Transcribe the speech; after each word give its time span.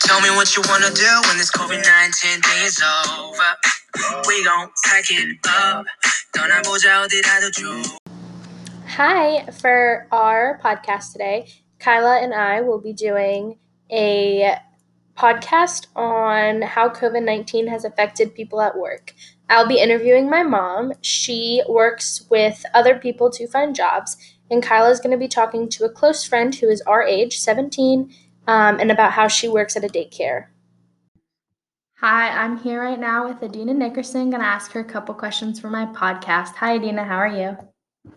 Tell 0.00 0.20
me 0.20 0.30
what 0.30 0.56
you 0.56 0.62
wanna 0.68 0.90
do 0.90 1.10
when 1.28 1.36
this 1.38 1.50
COVID 1.50 1.82
19 1.82 2.40
thing 2.40 2.64
is 2.64 2.82
over. 2.82 3.50
We 4.26 4.44
gon' 4.44 4.70
pack 4.84 5.04
it 5.10 5.38
up. 5.46 5.86
떠나보자 6.32 7.02
어디라도 7.02 7.50
줘. 7.52 7.98
Hi, 8.96 9.46
for 9.60 10.06
our 10.10 10.58
podcast 10.62 11.12
today, 11.12 11.46
Kyla 11.78 12.20
and 12.20 12.34
I 12.34 12.60
will 12.60 12.80
be 12.80 12.92
doing 12.92 13.58
a 13.90 14.58
podcast 15.16 15.86
on 15.94 16.62
how 16.62 16.88
COVID 16.88 17.22
19 17.24 17.68
has 17.68 17.84
affected 17.84 18.34
people 18.34 18.60
at 18.60 18.76
work. 18.76 19.14
I'll 19.48 19.68
be 19.68 19.78
interviewing 19.78 20.28
my 20.28 20.42
mom. 20.42 20.92
She 21.02 21.62
works 21.68 22.26
with 22.30 22.64
other 22.74 22.96
people 22.96 23.30
to 23.30 23.46
find 23.46 23.74
jobs, 23.74 24.16
and 24.50 24.62
Kyla 24.62 24.90
is 24.90 25.00
going 25.00 25.12
to 25.12 25.18
be 25.18 25.28
talking 25.28 25.68
to 25.70 25.84
a 25.84 25.90
close 25.90 26.24
friend 26.24 26.54
who 26.54 26.68
is 26.68 26.82
our 26.82 27.02
age, 27.02 27.38
17, 27.38 28.10
um, 28.49 28.79
and 28.79 28.89
about 28.89 29.11
how 29.11 29.27
she 29.27 29.47
works 29.47 29.77
at 29.77 29.83
a 29.83 29.87
daycare. 29.87 30.47
Hi, 32.01 32.29
I'm 32.29 32.57
here 32.57 32.81
right 32.81 32.99
now 32.99 33.27
with 33.27 33.43
Adina 33.43 33.75
Nickerson. 33.75 34.31
Going 34.31 34.41
to 34.41 34.47
ask 34.47 34.71
her 34.71 34.79
a 34.79 34.85
couple 34.85 35.13
questions 35.13 35.59
for 35.59 35.69
my 35.69 35.85
podcast. 35.85 36.55
Hi, 36.55 36.75
Adina. 36.75 37.03
How 37.03 37.17
are 37.17 37.27
you? 37.27 37.55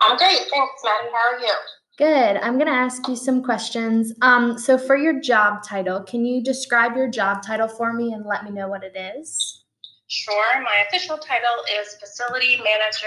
I'm 0.01 0.17
great. 0.17 0.39
Thanks, 0.39 0.83
Maddie. 0.83 1.11
How 1.13 1.35
are 1.35 1.39
you? 1.39 1.55
Good. 1.99 2.37
I'm 2.39 2.55
going 2.55 2.69
to 2.69 2.73
ask 2.73 3.07
you 3.09 3.17
some 3.17 3.43
questions. 3.43 4.15
Um, 4.23 4.57
so, 4.57 4.79
for 4.79 4.97
your 4.97 5.21
job 5.21 5.63
title, 5.63 6.03
can 6.03 6.25
you 6.25 6.43
describe 6.43 6.97
your 6.97 7.09
job 7.09 7.43
title 7.45 7.69
for 7.69 7.93
me 7.93 8.15
and 8.15 8.25
let 8.25 8.45
me 8.45 8.53
know 8.53 8.69
what 8.69 8.85
it 8.85 8.97
is? 8.97 9.65
Sure. 10.07 10.63
My 10.63 10.85
official 10.89 11.19
title 11.19 11.63
is 11.79 11.95
facility 11.97 12.57
manager 12.57 13.07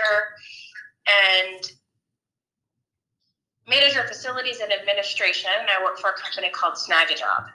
and 1.07 1.71
manager 3.67 4.01
of 4.01 4.07
facilities 4.07 4.59
and 4.59 4.71
administration. 4.71 5.49
I 5.69 5.83
work 5.83 5.97
for 5.97 6.09
a 6.09 6.13
company 6.13 6.49
called 6.49 6.75
Snagajob. 6.75 7.45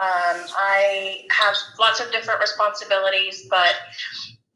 Um, 0.00 0.46
I 0.56 1.24
have 1.30 1.54
lots 1.78 2.00
of 2.00 2.10
different 2.10 2.40
responsibilities, 2.40 3.46
but 3.50 3.74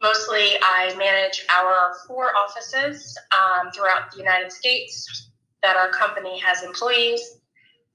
mostly 0.02 0.56
I 0.62 0.94
manage 0.96 1.44
our 1.54 1.92
four 2.06 2.34
offices 2.36 3.16
um, 3.32 3.70
throughout 3.72 4.10
the 4.10 4.18
United 4.18 4.52
States 4.52 5.30
that 5.62 5.76
our 5.76 5.90
company 5.90 6.38
has 6.38 6.62
employees, 6.62 7.38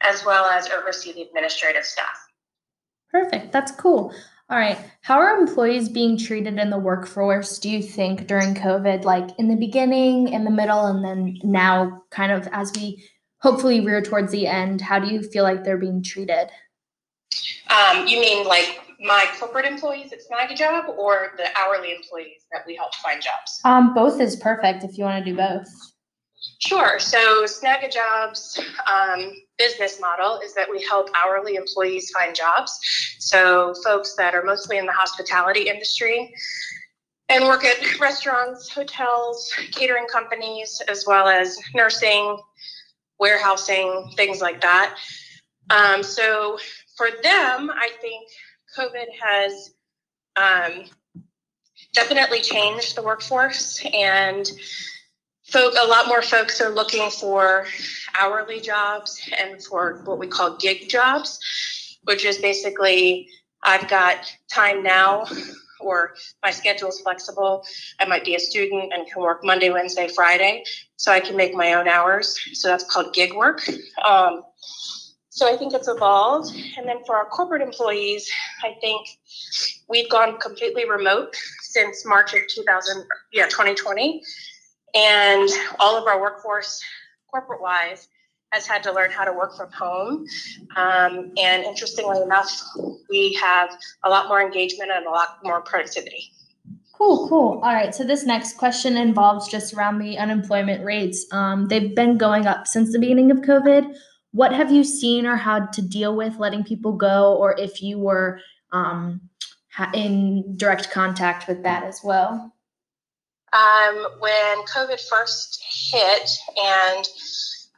as 0.02 0.24
well 0.26 0.46
as 0.46 0.70
oversee 0.70 1.14
the 1.14 1.24
administrative 1.24 1.86
staff. 1.86 2.28
Perfect. 3.12 3.52
That's 3.52 3.72
cool. 3.72 4.14
All 4.50 4.58
right. 4.58 4.78
How 5.02 5.20
are 5.20 5.38
employees 5.38 5.90
being 5.90 6.18
treated 6.18 6.58
in 6.58 6.72
the 6.72 6.80
workforce, 6.80 7.60
do 7.60 7.70
you 7.70 7.84
think, 7.84 8.26
during 8.26 8.56
COVID? 8.56 9.04
Like 9.04 9.30
in 9.38 9.48
the 9.48 9.56
beginning, 9.56 10.30
in 10.30 10.44
the 10.44 10.52
middle, 10.52 10.88
and 10.88 11.06
then 11.06 11.38
now, 11.44 12.04
kind 12.10 12.32
of 12.32 12.48
as 12.52 12.72
we 12.76 13.04
hopefully 13.42 13.80
rear 13.80 14.02
towards 14.02 14.32
the 14.32 14.48
end, 14.48 14.82
how 14.82 14.98
do 14.98 15.08
you 15.08 15.22
feel 15.22 15.44
like 15.44 15.64
they're 15.64 15.78
being 15.78 16.02
treated? 16.02 16.50
Um, 17.70 18.08
you 18.08 18.20
mean 18.20 18.48
like 18.48 18.82
my 19.00 19.28
corporate 19.40 19.66
employees 19.66 20.12
at 20.12 20.58
job, 20.58 20.86
or 20.98 21.34
the 21.38 21.46
hourly 21.58 21.94
employees 21.94 22.46
that 22.52 22.64
we 22.66 22.76
help 22.76 22.94
find 22.96 23.22
jobs? 23.22 23.62
Um, 23.66 23.94
both 23.94 24.20
is 24.20 24.36
perfect 24.36 24.84
if 24.84 24.98
you 24.98 25.04
want 25.04 25.24
to 25.24 25.32
do 25.32 25.38
both. 25.38 25.68
Sure. 26.58 27.00
So 27.00 27.46
snag 27.46 27.92
Snagajob's 27.92 28.60
um, 28.92 29.32
business 29.58 30.00
model 30.02 30.40
is 30.44 30.54
that 30.56 30.70
we 30.70 30.84
help 30.84 31.10
hourly 31.16 31.56
employees 31.56 32.12
find 32.12 32.36
jobs. 32.36 32.78
So 33.20 33.74
folks 33.84 34.16
that 34.16 34.36
are 34.36 34.44
mostly 34.44 34.78
in 34.78 34.86
the 34.86 34.92
hospitality 34.92 35.70
industry 35.70 36.34
and 37.30 37.46
work 37.46 37.64
at 37.64 38.00
restaurants, 38.00 38.70
hotels, 38.70 39.54
catering 39.72 40.08
companies, 40.12 40.82
as 40.88 41.06
well 41.08 41.28
as 41.28 41.58
nursing, 41.76 42.38
warehousing, 43.20 44.12
things 44.16 44.42
like 44.42 44.62
that. 44.62 44.98
Um, 45.70 46.02
so 46.02 46.58
for 46.98 47.10
them, 47.22 47.70
I 47.70 47.90
think 48.02 48.28
COVID 48.78 49.06
has 49.22 49.72
um, 50.36 50.86
definitely 51.94 52.42
changed 52.42 52.96
the 52.96 53.04
workforce 53.04 53.84
and 53.94 54.50
folk 55.52 55.74
a 55.82 55.88
lot 55.88 56.08
more 56.08 56.22
folks 56.22 56.62
are 56.62 56.70
looking 56.70 57.10
for 57.10 57.66
hourly 58.20 58.60
jobs 58.60 59.20
and 59.38 59.64
for 59.64 60.02
what 60.06 60.20
we 60.20 60.28
call 60.28 60.58
gig 60.58 60.90
jobs 60.90 61.40
which 62.04 62.26
is 62.26 62.38
basically 62.38 63.28
i've 63.64 63.88
got 63.90 64.32
time 64.50 64.84
now 64.84 65.26
or 65.80 66.14
my 66.44 66.52
schedule 66.52 66.90
is 66.90 67.00
flexible. 67.00 67.64
I 68.00 68.06
might 68.06 68.26
be 68.26 68.36
a 68.36 68.40
student 68.40 68.92
and 68.94 69.10
can 69.10 69.22
work 69.22 69.44
monday 69.44 69.70
wednesday 69.70 70.08
friday 70.08 70.64
so 70.98 71.12
i 71.12 71.20
can 71.20 71.36
make 71.36 71.54
my 71.54 71.74
own 71.74 71.88
hours. 71.88 72.38
So 72.54 72.68
that's 72.68 72.84
called 72.84 73.14
gig 73.14 73.34
work. 73.34 73.62
Um, 74.06 74.44
so 75.30 75.52
i 75.52 75.56
think 75.56 75.74
it's 75.74 75.88
evolved. 75.88 76.54
And 76.78 76.88
then 76.88 76.98
for 77.06 77.16
our 77.16 77.26
corporate 77.26 77.62
employees 77.62 78.30
i 78.64 78.76
think 78.82 79.08
we've 79.88 80.10
gone 80.10 80.38
completely 80.40 80.88
remote 80.90 81.36
since 81.62 82.06
march 82.06 82.34
of 82.34 82.42
2000 82.50 83.06
yeah 83.32 83.46
2020 83.46 84.22
and 84.96 85.50
all 85.80 85.98
of 85.98 86.08
our 86.08 86.22
workforce, 86.22 86.82
corporate 87.30 87.62
wise, 87.62 88.08
has 88.52 88.66
had 88.66 88.82
to 88.84 88.92
learn 88.92 89.12
how 89.12 89.24
to 89.24 89.34
work 89.34 89.56
from 89.56 89.72
home. 89.72 90.26
Um, 90.76 91.32
and 91.38 91.64
interestingly 91.64 92.22
enough, 92.22 92.52
we 93.10 93.34
have 93.42 93.70
a 94.04 94.10
lot 94.10 94.28
more 94.28 94.42
engagement 94.42 94.92
and 94.92 95.06
a 95.06 95.10
lot 95.10 95.38
more 95.44 95.62
productivity. 95.62 96.32
Cool, 97.00 97.30
cool. 97.30 97.62
All 97.64 97.74
right. 97.74 97.96
So 97.96 98.04
this 98.04 98.26
next 98.26 98.58
question 98.58 98.98
involves 98.98 99.48
just 99.48 99.74
around 99.74 100.00
the 100.00 100.18
unemployment 100.18 100.84
rates. 100.84 101.26
Um, 101.32 101.68
they've 101.68 101.96
been 101.96 102.18
going 102.18 102.46
up 102.46 102.68
since 102.68 102.92
the 102.92 103.00
beginning 103.00 103.32
of 103.32 103.38
COVID. 103.38 103.96
What 104.32 104.52
have 104.52 104.72
you 104.72 104.84
seen 104.84 105.26
or 105.26 105.38
had 105.38 105.72
to 105.74 105.82
deal 105.82 106.16
with 106.16 106.38
letting 106.40 106.64
people 106.64 106.92
go, 106.92 107.36
or 107.36 107.58
if 107.58 107.82
you 107.82 107.98
were 108.00 108.42
um, 108.74 109.22
in 109.94 110.56
direct 110.58 110.92
contact 110.92 111.48
with 111.48 111.64
that 111.64 111.84
as 111.84 112.02
well? 112.04 112.54
Um, 113.54 114.06
when 114.20 114.66
COVID 114.66 115.00
first 115.10 115.64
hit 115.92 116.30
and 116.62 117.08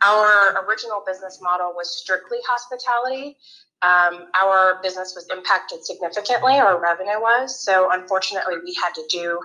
our 0.01 0.65
original 0.65 1.03
business 1.05 1.39
model 1.41 1.73
was 1.75 1.99
strictly 2.01 2.39
hospitality. 2.47 3.37
Um, 3.83 4.27
our 4.39 4.79
business 4.83 5.13
was 5.15 5.27
impacted 5.35 5.83
significantly, 5.83 6.53
our 6.53 6.79
revenue 6.79 7.19
was. 7.19 7.63
So, 7.63 7.89
unfortunately, 7.91 8.55
we 8.63 8.75
had 8.75 8.93
to 8.93 9.03
do 9.09 9.39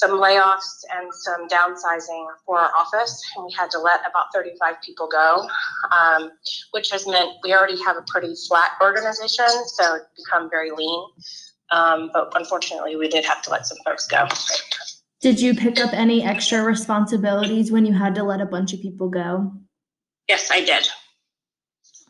some 0.00 0.12
layoffs 0.12 0.82
and 0.94 1.12
some 1.12 1.46
downsizing 1.48 2.26
for 2.46 2.58
our 2.58 2.70
office, 2.74 3.22
and 3.36 3.44
we 3.44 3.52
had 3.52 3.70
to 3.70 3.78
let 3.78 4.00
about 4.08 4.26
35 4.32 4.76
people 4.82 5.08
go, 5.12 5.46
um, 5.92 6.30
which 6.70 6.90
has 6.90 7.06
meant 7.06 7.32
we 7.44 7.52
already 7.52 7.78
have 7.82 7.98
a 7.98 8.04
pretty 8.06 8.34
flat 8.48 8.70
organization, 8.80 9.46
so 9.66 9.96
it's 9.96 10.06
become 10.24 10.48
very 10.48 10.70
lean. 10.70 11.04
Um, 11.70 12.10
but 12.14 12.32
unfortunately, 12.34 12.96
we 12.96 13.08
did 13.08 13.26
have 13.26 13.42
to 13.42 13.50
let 13.50 13.66
some 13.66 13.78
folks 13.84 14.06
go. 14.06 14.26
Did 15.20 15.38
you 15.38 15.54
pick 15.54 15.78
up 15.78 15.92
any 15.92 16.24
extra 16.24 16.62
responsibilities 16.62 17.70
when 17.70 17.84
you 17.84 17.92
had 17.92 18.14
to 18.14 18.24
let 18.24 18.40
a 18.40 18.46
bunch 18.46 18.72
of 18.72 18.80
people 18.80 19.10
go? 19.10 19.52
Yes, 20.28 20.50
I 20.50 20.64
did. 20.64 20.88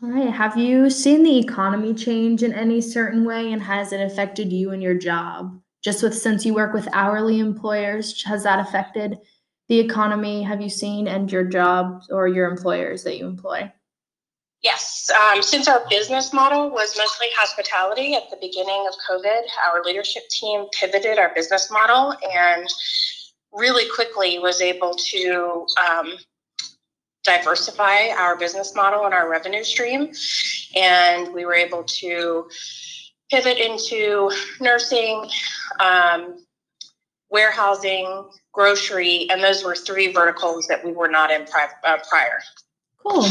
All 0.02 0.10
right. 0.10 0.32
Have 0.32 0.56
you 0.56 0.88
seen 0.90 1.24
the 1.24 1.38
economy 1.38 1.92
change 1.92 2.42
in 2.42 2.52
any 2.52 2.80
certain 2.80 3.24
way 3.24 3.52
and 3.52 3.62
has 3.62 3.92
it 3.92 4.00
affected 4.00 4.52
you 4.52 4.70
and 4.70 4.82
your 4.82 4.94
job? 4.94 5.60
Just 5.82 6.02
with 6.02 6.16
since 6.16 6.46
you 6.46 6.54
work 6.54 6.72
with 6.72 6.88
hourly 6.92 7.40
employers, 7.40 8.22
has 8.24 8.44
that 8.44 8.60
affected 8.60 9.18
the 9.68 9.80
economy? 9.80 10.42
Have 10.42 10.60
you 10.60 10.70
seen 10.70 11.08
and 11.08 11.30
your 11.30 11.44
job 11.44 12.02
or 12.10 12.28
your 12.28 12.48
employers 12.48 13.02
that 13.02 13.18
you 13.18 13.26
employ? 13.26 13.72
Yes. 14.62 15.10
Um, 15.10 15.42
since 15.42 15.68
our 15.68 15.82
business 15.88 16.34
model 16.34 16.68
was 16.68 16.96
mostly 16.98 17.28
hospitality 17.34 18.14
at 18.14 18.28
the 18.30 18.36
beginning 18.36 18.86
of 18.86 18.94
COVID, 19.08 19.42
our 19.66 19.82
leadership 19.82 20.28
team 20.28 20.66
pivoted 20.78 21.18
our 21.18 21.32
business 21.34 21.70
model 21.70 22.14
and 22.34 22.68
really 23.52 23.88
quickly 23.94 24.38
was 24.38 24.60
able 24.60 24.94
to 24.94 25.66
um, 25.88 26.12
diversify 27.24 28.08
our 28.18 28.36
business 28.36 28.74
model 28.74 29.06
and 29.06 29.14
our 29.14 29.30
revenue 29.30 29.64
stream. 29.64 30.12
And 30.76 31.32
we 31.32 31.46
were 31.46 31.54
able 31.54 31.84
to 31.84 32.48
pivot 33.30 33.58
into 33.58 34.30
nursing, 34.60 35.28
um, 35.78 36.44
warehousing, 37.30 38.28
grocery, 38.52 39.28
and 39.30 39.42
those 39.42 39.64
were 39.64 39.74
three 39.74 40.12
verticals 40.12 40.66
that 40.66 40.84
we 40.84 40.92
were 40.92 41.08
not 41.08 41.30
in 41.30 41.46
pri- 41.46 41.68
uh, 41.84 41.98
prior. 42.08 42.40
Cool. 43.02 43.24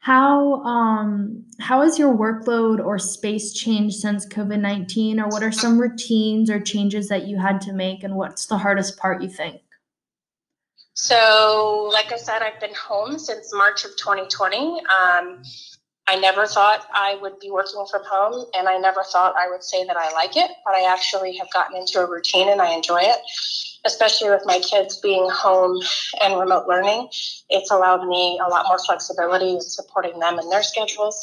How 0.00 0.62
um 0.62 1.44
how 1.58 1.82
has 1.82 1.98
your 1.98 2.16
workload 2.16 2.84
or 2.84 2.98
space 2.98 3.52
changed 3.52 3.96
since 3.96 4.26
COVID 4.26 4.60
nineteen, 4.60 5.20
or 5.20 5.28
what 5.28 5.42
are 5.42 5.52
some 5.52 5.78
routines 5.78 6.50
or 6.50 6.60
changes 6.60 7.08
that 7.08 7.26
you 7.26 7.38
had 7.38 7.60
to 7.62 7.72
make, 7.72 8.04
and 8.04 8.14
what's 8.14 8.46
the 8.46 8.58
hardest 8.58 8.96
part 8.96 9.22
you 9.22 9.28
think? 9.28 9.60
So, 10.94 11.90
like 11.92 12.12
I 12.12 12.16
said, 12.16 12.42
I've 12.42 12.60
been 12.60 12.74
home 12.74 13.18
since 13.20 13.54
March 13.54 13.84
of 13.84 13.96
2020. 13.96 14.80
Um, 14.80 15.42
I 16.08 16.16
never 16.16 16.46
thought 16.46 16.86
I 16.92 17.18
would 17.20 17.38
be 17.38 17.50
working 17.50 17.84
from 17.90 18.02
home, 18.04 18.46
and 18.54 18.66
I 18.66 18.78
never 18.78 19.04
thought 19.04 19.36
I 19.36 19.48
would 19.48 19.62
say 19.62 19.84
that 19.84 19.96
I 19.96 20.10
like 20.12 20.36
it, 20.36 20.50
but 20.64 20.74
I 20.74 20.90
actually 20.90 21.36
have 21.36 21.48
gotten 21.52 21.76
into 21.76 22.00
a 22.00 22.10
routine 22.10 22.48
and 22.48 22.62
I 22.62 22.72
enjoy 22.72 23.00
it, 23.02 23.18
especially 23.88 24.28
with 24.30 24.42
my 24.44 24.60
kids 24.60 25.00
being 25.00 25.28
home 25.30 25.80
and 26.22 26.38
remote 26.38 26.68
learning. 26.68 27.08
It's 27.48 27.70
allowed 27.70 28.06
me 28.06 28.38
a 28.44 28.48
lot 28.48 28.66
more 28.68 28.78
flexibility 28.78 29.50
in 29.54 29.60
supporting 29.60 30.18
them 30.20 30.38
and 30.38 30.52
their 30.52 30.62
schedules. 30.62 31.18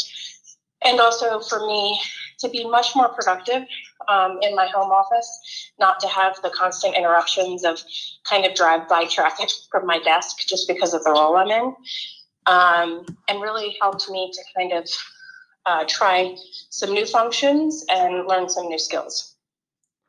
and 0.84 1.00
also 1.00 1.40
for 1.40 1.66
me 1.66 2.00
to 2.40 2.50
be 2.50 2.64
much 2.70 2.96
more 2.96 3.10
productive 3.10 3.64
um, 4.08 4.40
in 4.42 4.56
my 4.56 4.68
home 4.68 4.92
office, 4.92 5.30
not 5.80 6.00
to 6.00 6.08
have 6.08 6.36
the 6.44 6.50
constant 6.50 6.96
interruptions 6.96 7.64
of 7.64 7.80
kind 8.30 8.46
of 8.46 8.54
drive 8.54 8.88
by 8.88 9.06
traffic 9.06 9.50
from 9.72 9.86
my 9.86 10.00
desk 10.00 10.38
just 10.48 10.68
because 10.68 10.94
of 10.94 11.04
the 11.04 11.12
role 11.12 11.38
I'm 11.38 11.50
in. 11.50 11.76
Um, 12.48 13.06
and 13.28 13.42
really 13.42 13.76
helped 13.82 14.08
me 14.10 14.32
to 14.32 14.42
kind 14.56 14.74
of 14.74 14.88
uh, 15.66 15.84
try 15.88 16.36
some 16.70 16.94
new 16.94 17.06
functions 17.06 17.84
and 17.90 18.28
learn 18.28 18.50
some 18.50 18.68
new 18.68 18.78
skills. 18.78 19.35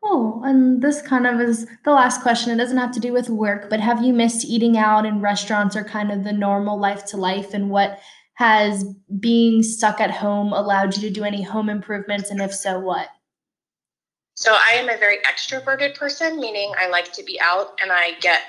Cool. 0.03 0.43
And 0.45 0.83
this 0.83 1.03
kind 1.03 1.27
of 1.27 1.41
is 1.41 1.67
the 1.85 1.93
last 1.93 2.23
question. 2.23 2.53
It 2.53 2.57
doesn't 2.57 2.77
have 2.77 2.93
to 2.93 3.01
do 3.01 3.13
with 3.13 3.29
work, 3.29 3.69
but 3.69 3.81
have 3.81 4.03
you 4.03 4.13
missed 4.13 4.45
eating 4.45 4.77
out 4.77 5.05
in 5.05 5.21
restaurants 5.21 5.75
or 5.75 5.85
kind 5.85 6.13
of 6.13 6.23
the 6.23 6.33
normal 6.33 6.79
life 6.79 7.05
to 7.07 7.17
life? 7.17 7.55
And 7.55 7.71
what 7.71 7.99
has 8.35 8.85
being 9.19 9.63
stuck 9.63 10.01
at 10.01 10.11
home 10.11 10.53
allowed 10.53 10.95
you 10.95 11.03
to 11.09 11.11
do 11.11 11.25
any 11.25 11.43
home 11.43 11.69
improvements? 11.69 12.31
And 12.31 12.41
if 12.41 12.55
so, 12.55 12.79
what? 12.79 13.09
So 14.35 14.53
I 14.53 14.73
am 14.73 14.91
a 14.91 14.99
very 14.99 15.19
extroverted 15.19 15.97
person, 15.97 16.39
meaning 16.39 16.73
I 16.79 16.89
like 16.89 17.13
to 17.15 17.25
be 17.25 17.41
out 17.41 17.79
and 17.83 17.91
I 17.91 18.13
get 18.21 18.43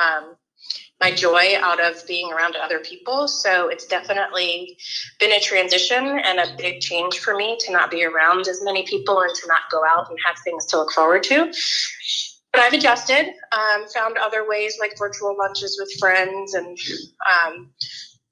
um, 0.00 0.34
my 1.00 1.10
joy 1.10 1.56
out 1.60 1.80
of 1.82 2.06
being 2.06 2.30
around 2.32 2.56
other 2.56 2.78
people. 2.78 3.26
So 3.26 3.68
it's 3.68 3.86
definitely 3.86 4.76
been 5.18 5.32
a 5.32 5.40
transition 5.40 6.18
and 6.18 6.38
a 6.38 6.54
big 6.58 6.80
change 6.80 7.18
for 7.20 7.34
me 7.34 7.56
to 7.60 7.72
not 7.72 7.90
be 7.90 8.04
around 8.04 8.46
as 8.48 8.62
many 8.62 8.84
people 8.84 9.20
and 9.20 9.34
to 9.34 9.46
not 9.46 9.62
go 9.70 9.82
out 9.84 10.10
and 10.10 10.18
have 10.26 10.36
things 10.44 10.66
to 10.66 10.76
look 10.76 10.92
forward 10.92 11.22
to. 11.24 11.52
But 12.52 12.62
I've 12.62 12.72
adjusted, 12.72 13.26
um, 13.52 13.86
found 13.94 14.18
other 14.18 14.46
ways 14.46 14.76
like 14.80 14.98
virtual 14.98 15.36
lunches 15.38 15.78
with 15.80 15.90
friends 15.98 16.54
and 16.54 16.76
um, 17.26 17.70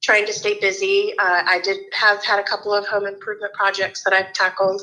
trying 0.03 0.27
to 0.27 0.33
stay 0.33 0.59
busy. 0.61 1.15
Uh, 1.19 1.43
I 1.47 1.61
did 1.63 1.79
have 1.93 2.25
had 2.25 2.41
a 2.41 2.43
couple 2.43 2.75
of 2.75 2.87
home 2.87 3.07
improvement 3.07 3.53
projects 3.55 4.03
that 4.05 4.13
I've 4.13 4.33
tackled, 4.33 4.83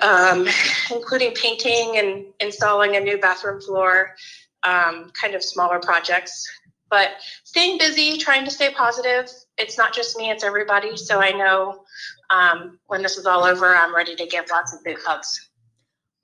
um, 0.00 0.46
including 0.94 1.34
painting 1.34 1.96
and 1.96 2.26
installing 2.40 2.96
a 2.96 3.00
new 3.00 3.18
bathroom 3.18 3.60
floor, 3.60 4.14
um, 4.62 5.10
kind 5.20 5.34
of 5.34 5.42
smaller 5.42 5.80
projects. 5.80 6.48
But 6.92 7.12
staying 7.44 7.78
busy, 7.78 8.18
trying 8.18 8.44
to 8.44 8.50
stay 8.50 8.70
positive. 8.70 9.26
It's 9.56 9.78
not 9.78 9.94
just 9.94 10.14
me, 10.18 10.30
it's 10.30 10.44
everybody. 10.44 10.94
So 10.98 11.20
I 11.20 11.30
know 11.30 11.84
um, 12.28 12.78
when 12.86 13.00
this 13.00 13.16
is 13.16 13.24
all 13.24 13.44
over, 13.44 13.74
I'm 13.74 13.96
ready 13.96 14.14
to 14.14 14.26
give 14.26 14.44
lots 14.50 14.74
of 14.74 14.84
big 14.84 14.98
hugs. 15.02 15.48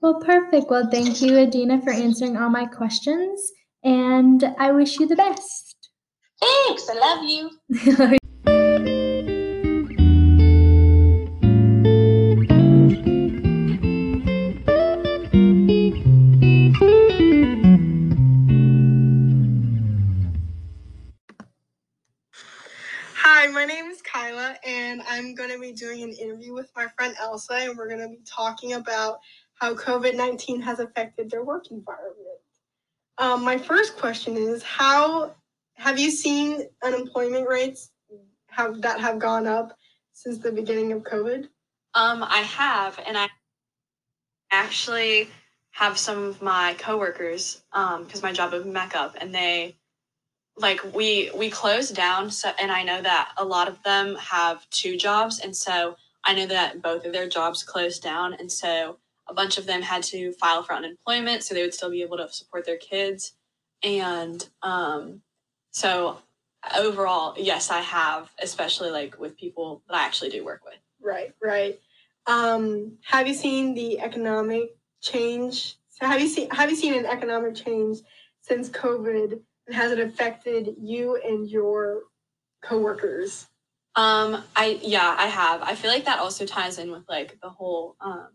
Well, 0.02 0.20
perfect. 0.20 0.68
Well, 0.68 0.86
thank 0.90 1.22
you, 1.22 1.38
Adina, 1.38 1.80
for 1.80 1.90
answering 1.90 2.36
all 2.36 2.50
my 2.50 2.66
questions. 2.66 3.50
And 3.82 4.44
I 4.58 4.72
wish 4.72 4.98
you 4.98 5.06
the 5.06 5.16
best. 5.16 5.74
Thanks. 6.38 6.86
I 6.90 6.94
love 6.98 7.24
you. 7.24 8.08
my 26.78 26.86
friend 26.96 27.14
Elsa, 27.20 27.54
and 27.54 27.76
we're 27.76 27.88
going 27.88 28.00
to 28.00 28.08
be 28.08 28.20
talking 28.24 28.74
about 28.74 29.18
how 29.54 29.74
COVID 29.74 30.14
19 30.14 30.62
has 30.62 30.78
affected 30.78 31.28
their 31.28 31.42
work 31.42 31.70
environment. 31.72 32.16
Um, 33.18 33.44
my 33.44 33.58
first 33.58 33.96
question 33.96 34.36
is 34.36 34.62
How 34.62 35.34
have 35.74 35.98
you 35.98 36.10
seen 36.10 36.68
unemployment 36.82 37.48
rates 37.48 37.90
have 38.46 38.80
that 38.82 39.00
have 39.00 39.18
gone 39.18 39.46
up 39.46 39.76
since 40.12 40.38
the 40.38 40.52
beginning 40.52 40.92
of 40.92 41.02
COVID? 41.02 41.48
Um, 41.94 42.22
I 42.22 42.42
have, 42.42 42.98
and 43.04 43.18
I 43.18 43.28
actually 44.52 45.28
have 45.70 45.98
some 45.98 46.24
of 46.24 46.40
my 46.40 46.74
coworkers 46.78 47.62
um 47.72 48.04
because 48.04 48.22
my 48.22 48.32
job 48.32 48.54
opened 48.54 48.74
back 48.74 48.94
up, 48.94 49.16
and 49.20 49.34
they 49.34 49.76
like 50.56 50.94
we 50.94 51.32
we 51.34 51.50
closed 51.50 51.96
down. 51.96 52.30
So, 52.30 52.52
and 52.60 52.70
I 52.70 52.84
know 52.84 53.02
that 53.02 53.32
a 53.36 53.44
lot 53.44 53.66
of 53.66 53.82
them 53.82 54.14
have 54.14 54.68
two 54.70 54.96
jobs, 54.96 55.40
and 55.40 55.56
so 55.56 55.96
I 56.24 56.34
know 56.34 56.46
that 56.46 56.82
both 56.82 57.04
of 57.04 57.12
their 57.12 57.28
jobs 57.28 57.62
closed 57.62 58.02
down, 58.02 58.34
and 58.34 58.50
so 58.50 58.98
a 59.28 59.34
bunch 59.34 59.58
of 59.58 59.66
them 59.66 59.82
had 59.82 60.02
to 60.04 60.32
file 60.32 60.62
for 60.62 60.74
unemployment 60.74 61.42
so 61.42 61.54
they 61.54 61.62
would 61.62 61.74
still 61.74 61.90
be 61.90 62.02
able 62.02 62.16
to 62.18 62.28
support 62.30 62.64
their 62.66 62.78
kids, 62.78 63.34
and 63.82 64.48
um 64.62 65.22
so 65.70 66.18
overall, 66.76 67.34
yes, 67.36 67.70
I 67.70 67.80
have, 67.80 68.30
especially 68.42 68.90
like 68.90 69.18
with 69.18 69.36
people 69.36 69.82
that 69.88 69.96
I 69.96 70.04
actually 70.04 70.30
do 70.30 70.44
work 70.44 70.62
with. 70.64 70.74
Right, 71.00 71.32
right. 71.42 71.78
Um, 72.26 72.98
have 73.04 73.26
you 73.28 73.34
seen 73.34 73.74
the 73.74 74.00
economic 74.00 74.76
change? 75.00 75.76
So 75.88 76.06
have 76.06 76.20
you 76.20 76.28
seen 76.28 76.50
have 76.50 76.70
you 76.70 76.76
seen 76.76 76.94
an 76.94 77.06
economic 77.06 77.54
change 77.54 77.98
since 78.40 78.68
COVID, 78.68 79.40
and 79.66 79.74
has 79.76 79.92
it 79.92 80.00
affected 80.00 80.74
you 80.80 81.20
and 81.24 81.48
your 81.48 82.02
coworkers? 82.62 83.46
Um, 83.98 84.44
I 84.54 84.78
yeah, 84.80 85.16
I 85.18 85.26
have. 85.26 85.60
I 85.60 85.74
feel 85.74 85.90
like 85.90 86.04
that 86.04 86.20
also 86.20 86.46
ties 86.46 86.78
in 86.78 86.92
with 86.92 87.02
like 87.08 87.36
the 87.42 87.48
whole 87.48 87.96
um, 88.00 88.28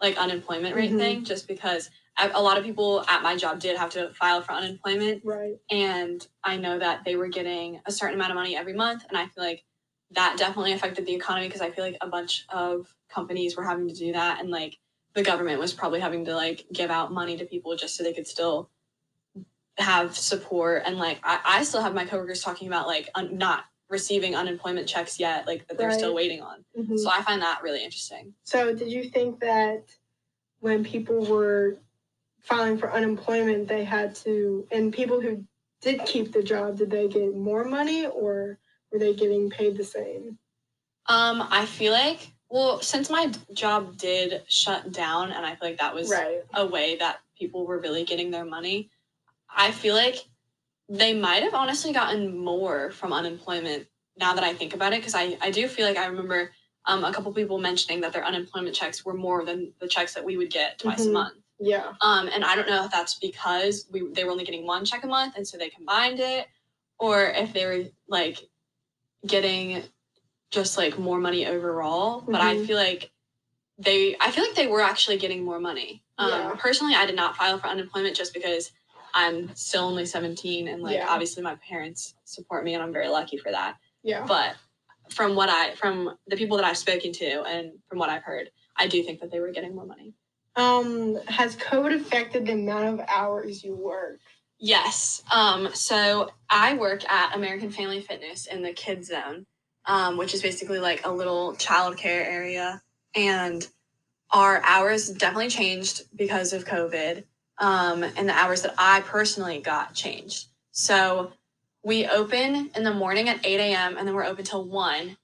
like 0.00 0.16
unemployment 0.16 0.76
rate 0.76 0.92
Mhm. 0.92 0.98
thing, 0.98 1.24
just 1.24 1.48
because 1.48 1.90
a 2.16 2.30
a 2.32 2.40
lot 2.40 2.58
of 2.58 2.64
people 2.64 3.04
at 3.08 3.20
my 3.20 3.34
job 3.36 3.58
did 3.58 3.76
have 3.76 3.90
to 3.90 4.14
file 4.14 4.40
for 4.40 4.52
unemployment, 4.52 5.24
Right. 5.24 5.56
and 5.68 6.24
I 6.44 6.58
know 6.58 6.78
that 6.78 7.04
they 7.04 7.16
were 7.16 7.26
getting 7.26 7.80
a 7.86 7.90
certain 7.90 8.14
amount 8.14 8.30
of 8.30 8.36
money 8.36 8.56
every 8.56 8.72
month, 8.72 9.04
and 9.08 9.18
I 9.18 9.26
feel 9.26 9.42
like 9.42 9.64
that 10.12 10.36
definitely 10.38 10.74
affected 10.74 11.06
the 11.06 11.14
economy 11.14 11.48
because 11.48 11.60
I 11.60 11.72
feel 11.72 11.84
like 11.84 11.98
a 12.00 12.06
bunch 12.08 12.46
of 12.50 12.94
companies 13.08 13.56
were 13.56 13.64
having 13.64 13.88
to 13.88 13.94
do 13.94 14.12
that, 14.12 14.38
and 14.40 14.48
like 14.48 14.78
the 15.14 15.24
government 15.24 15.58
was 15.58 15.72
probably 15.72 15.98
having 15.98 16.24
to 16.26 16.36
like 16.36 16.66
give 16.72 16.92
out 16.92 17.12
money 17.12 17.36
to 17.36 17.44
people 17.46 17.74
just 17.74 17.96
so 17.96 18.04
they 18.04 18.12
could 18.12 18.28
still 18.28 18.70
have 19.78 20.16
support, 20.16 20.84
and 20.86 20.98
like 20.98 21.18
I, 21.24 21.40
I 21.44 21.64
still 21.64 21.82
have 21.82 21.94
my 21.94 22.04
coworkers 22.04 22.42
talking 22.44 22.68
about 22.68 22.86
like 22.86 23.08
un- 23.16 23.36
not 23.38 23.64
receiving 23.98 24.34
unemployment 24.34 24.86
checks 24.88 25.18
yet, 25.18 25.46
like 25.46 25.66
that 25.68 25.78
they're 25.78 25.90
still 26.00 26.14
waiting 26.14 26.42
on. 26.42 26.64
Mhm. 26.76 26.98
So 26.98 27.08
I 27.10 27.22
find 27.22 27.40
that 27.42 27.62
really 27.62 27.82
interesting. 27.82 28.34
So, 28.42 28.74
did 28.74 28.90
you 28.90 29.04
think 29.16 29.40
that 29.40 29.82
when 30.60 30.84
people 30.84 31.24
were 31.24 31.78
filing 32.40 32.76
for 32.78 32.92
unemployment, 32.92 33.68
they 33.68 33.84
had 33.84 34.14
to, 34.16 34.66
and 34.70 34.92
people 34.92 35.20
who 35.20 35.44
did 35.80 36.04
keep 36.06 36.32
the 36.32 36.42
job, 36.42 36.78
did 36.78 36.90
they 36.90 37.08
get 37.08 37.34
more 37.34 37.64
money 37.64 38.06
or 38.06 38.58
were 38.90 38.98
they 38.98 39.14
getting 39.14 39.50
paid 39.50 39.76
the 39.76 39.84
same? 39.84 40.38
Um, 41.06 41.46
I 41.50 41.66
feel 41.66 41.92
like 41.92 42.20
well, 42.50 42.80
since 42.80 43.10
my 43.10 43.32
job 43.52 43.96
did 43.96 44.42
shut 44.48 44.92
down, 44.92 45.32
and 45.32 45.44
I 45.44 45.56
feel 45.56 45.70
like 45.70 45.78
that 45.78 45.92
was 45.94 46.08
Right. 46.08 46.44
a 46.54 46.64
way 46.64 46.94
that 46.96 47.20
people 47.36 47.66
were 47.66 47.80
really 47.80 48.04
getting 48.04 48.30
their 48.30 48.44
money. 48.44 48.90
I 49.48 49.72
feel 49.72 49.96
like 49.96 50.18
they 50.88 51.14
might 51.14 51.42
have 51.42 51.54
honestly 51.54 51.92
gotten 51.92 52.38
more 52.38 52.90
from 52.90 53.12
unemployment 53.12 53.86
now 54.16 54.34
that 54.34 54.44
I 54.44 54.52
think 54.54 54.74
about 54.74 54.92
it, 54.92 55.00
because 55.00 55.14
I, 55.14 55.36
I 55.40 55.50
do 55.50 55.66
feel 55.66 55.86
like 55.86 55.96
I 55.96 56.06
remember 56.06 56.52
um, 56.86 57.04
a 57.04 57.12
couple 57.12 57.32
people 57.32 57.58
mentioning 57.58 58.00
that 58.02 58.12
their 58.12 58.24
unemployment 58.24 58.74
checks 58.76 59.04
were 59.04 59.14
more 59.14 59.44
than 59.44 59.72
the 59.80 59.88
checks 59.88 60.14
that 60.14 60.24
we 60.24 60.36
would 60.36 60.50
get 60.50 60.78
twice 60.78 61.06
Mhm. 61.06 61.10
a 61.10 61.12
month. 61.12 61.34
Yeah. 61.58 61.92
Um, 62.00 62.28
and 62.32 62.44
I 62.44 62.54
don't 62.56 62.68
know 62.68 62.84
if 62.84 62.90
that's 62.90 63.14
because 63.18 63.86
we 63.90 64.06
they 64.12 64.24
were 64.24 64.30
only 64.32 64.44
getting 64.44 64.66
one 64.66 64.84
check 64.84 65.04
a 65.04 65.06
month, 65.06 65.36
and 65.36 65.46
so 65.46 65.56
they 65.56 65.70
combined 65.70 66.20
it, 66.20 66.46
or 66.98 67.24
if 67.24 67.52
they 67.52 67.64
were 67.66 67.84
like 68.08 68.38
getting 69.26 69.82
just 70.50 70.76
like 70.76 70.98
more 70.98 71.18
money 71.18 71.46
overall. 71.46 72.20
But 72.20 72.40
I 72.40 72.56
Mhm. 72.56 72.66
feel 72.66 72.76
like 72.76 73.10
they, 73.78 74.16
I 74.20 74.30
feel 74.30 74.44
like 74.44 74.54
they 74.54 74.66
were 74.68 74.80
actually 74.82 75.16
getting 75.18 75.44
more 75.44 75.58
money. 75.60 76.04
Um, 76.18 76.28
Yeah. 76.30 76.54
Personally, 76.58 76.94
I 76.94 77.06
did 77.06 77.16
not 77.16 77.36
file 77.36 77.58
for 77.58 77.66
unemployment 77.68 78.16
just 78.16 78.34
because 78.34 78.70
I'm 79.14 79.54
still 79.54 79.84
only 79.84 80.06
17, 80.06 80.68
and 80.68 80.82
like 80.82 80.96
Yeah. 80.96 81.06
obviously 81.08 81.42
my 81.42 81.54
parents 81.56 82.14
support 82.24 82.64
me, 82.64 82.74
and 82.74 82.82
I'm 82.82 82.92
very 82.92 83.08
lucky 83.08 83.36
for 83.38 83.50
that. 83.52 83.76
Yeah. 84.02 84.24
But 84.26 84.56
from 85.10 85.36
what 85.36 85.48
I, 85.48 85.74
from 85.76 86.16
the 86.26 86.36
people 86.36 86.56
that 86.56 86.66
I've 86.66 86.78
spoken 86.78 87.12
to, 87.12 87.42
and 87.44 87.72
from 87.88 87.98
what 87.98 88.10
I've 88.10 88.22
heard, 88.22 88.50
I 88.76 88.88
do 88.88 89.02
think 89.02 89.20
that 89.20 89.30
they 89.30 89.40
were 89.40 89.50
getting 89.52 89.74
more 89.74 89.86
money. 89.86 90.14
Um, 90.56 91.16
has 91.26 91.56
COVID 91.56 91.94
affected 91.94 92.46
the 92.46 92.52
amount 92.52 93.00
of 93.00 93.06
hours 93.08 93.64
you 93.64 93.74
work? 93.74 94.20
Yes. 94.58 95.22
Um, 95.32 95.68
so 95.74 96.30
I 96.48 96.74
work 96.74 97.08
at 97.10 97.34
American 97.34 97.70
Family 97.70 98.00
Fitness 98.00 98.46
in 98.46 98.62
the 98.62 98.72
kids 98.72 99.08
zone, 99.08 99.46
um, 99.86 100.16
which 100.16 100.32
is 100.32 100.42
basically 100.42 100.78
like 100.78 101.04
a 101.04 101.10
little 101.10 101.54
childcare 101.54 102.24
area. 102.26 102.80
And 103.14 103.66
our 104.30 104.62
hours 104.64 105.10
definitely 105.10 105.48
changed 105.50 106.02
because 106.16 106.52
of 106.52 106.64
COVID. 106.64 107.24
Um, 107.58 108.02
and 108.02 108.28
the 108.28 108.34
hours 108.34 108.62
that 108.62 108.74
I 108.78 109.00
personally 109.02 109.60
got 109.60 109.94
changed. 109.94 110.48
So 110.72 111.32
we 111.84 112.06
open 112.06 112.70
in 112.74 112.82
the 112.84 112.92
morning 112.94 113.28
at 113.28 113.44
8 113.46 113.60
a.m. 113.60 113.96
and 113.96 114.06
then 114.08 114.14
we're 114.14 114.24
open 114.24 114.44
till 114.44 114.64
1. 114.64 115.16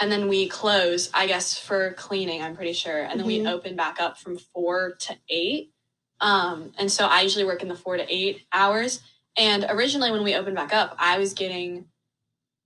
And 0.00 0.10
then 0.10 0.28
we 0.28 0.48
close, 0.48 1.10
I 1.14 1.26
guess, 1.26 1.58
for 1.58 1.92
cleaning, 1.94 2.42
I'm 2.42 2.56
pretty 2.56 2.72
sure. 2.72 3.02
And 3.02 3.18
then 3.20 3.26
we 3.26 3.38
Mhm. 3.40 3.50
open 3.52 3.76
back 3.76 4.00
up 4.00 4.18
from 4.18 4.36
4 4.38 4.96
to 5.00 5.16
8. 5.28 5.72
Um, 6.20 6.72
and 6.78 6.90
so 6.90 7.06
I 7.06 7.22
usually 7.22 7.44
work 7.44 7.62
in 7.62 7.68
the 7.68 7.74
four 7.74 7.96
to 7.96 8.06
eight 8.14 8.46
hours. 8.52 9.00
And 9.36 9.66
originally, 9.68 10.12
when 10.12 10.22
we 10.22 10.34
opened 10.36 10.54
back 10.56 10.72
up, 10.72 10.94
I 10.98 11.18
was 11.18 11.34
getting 11.34 11.86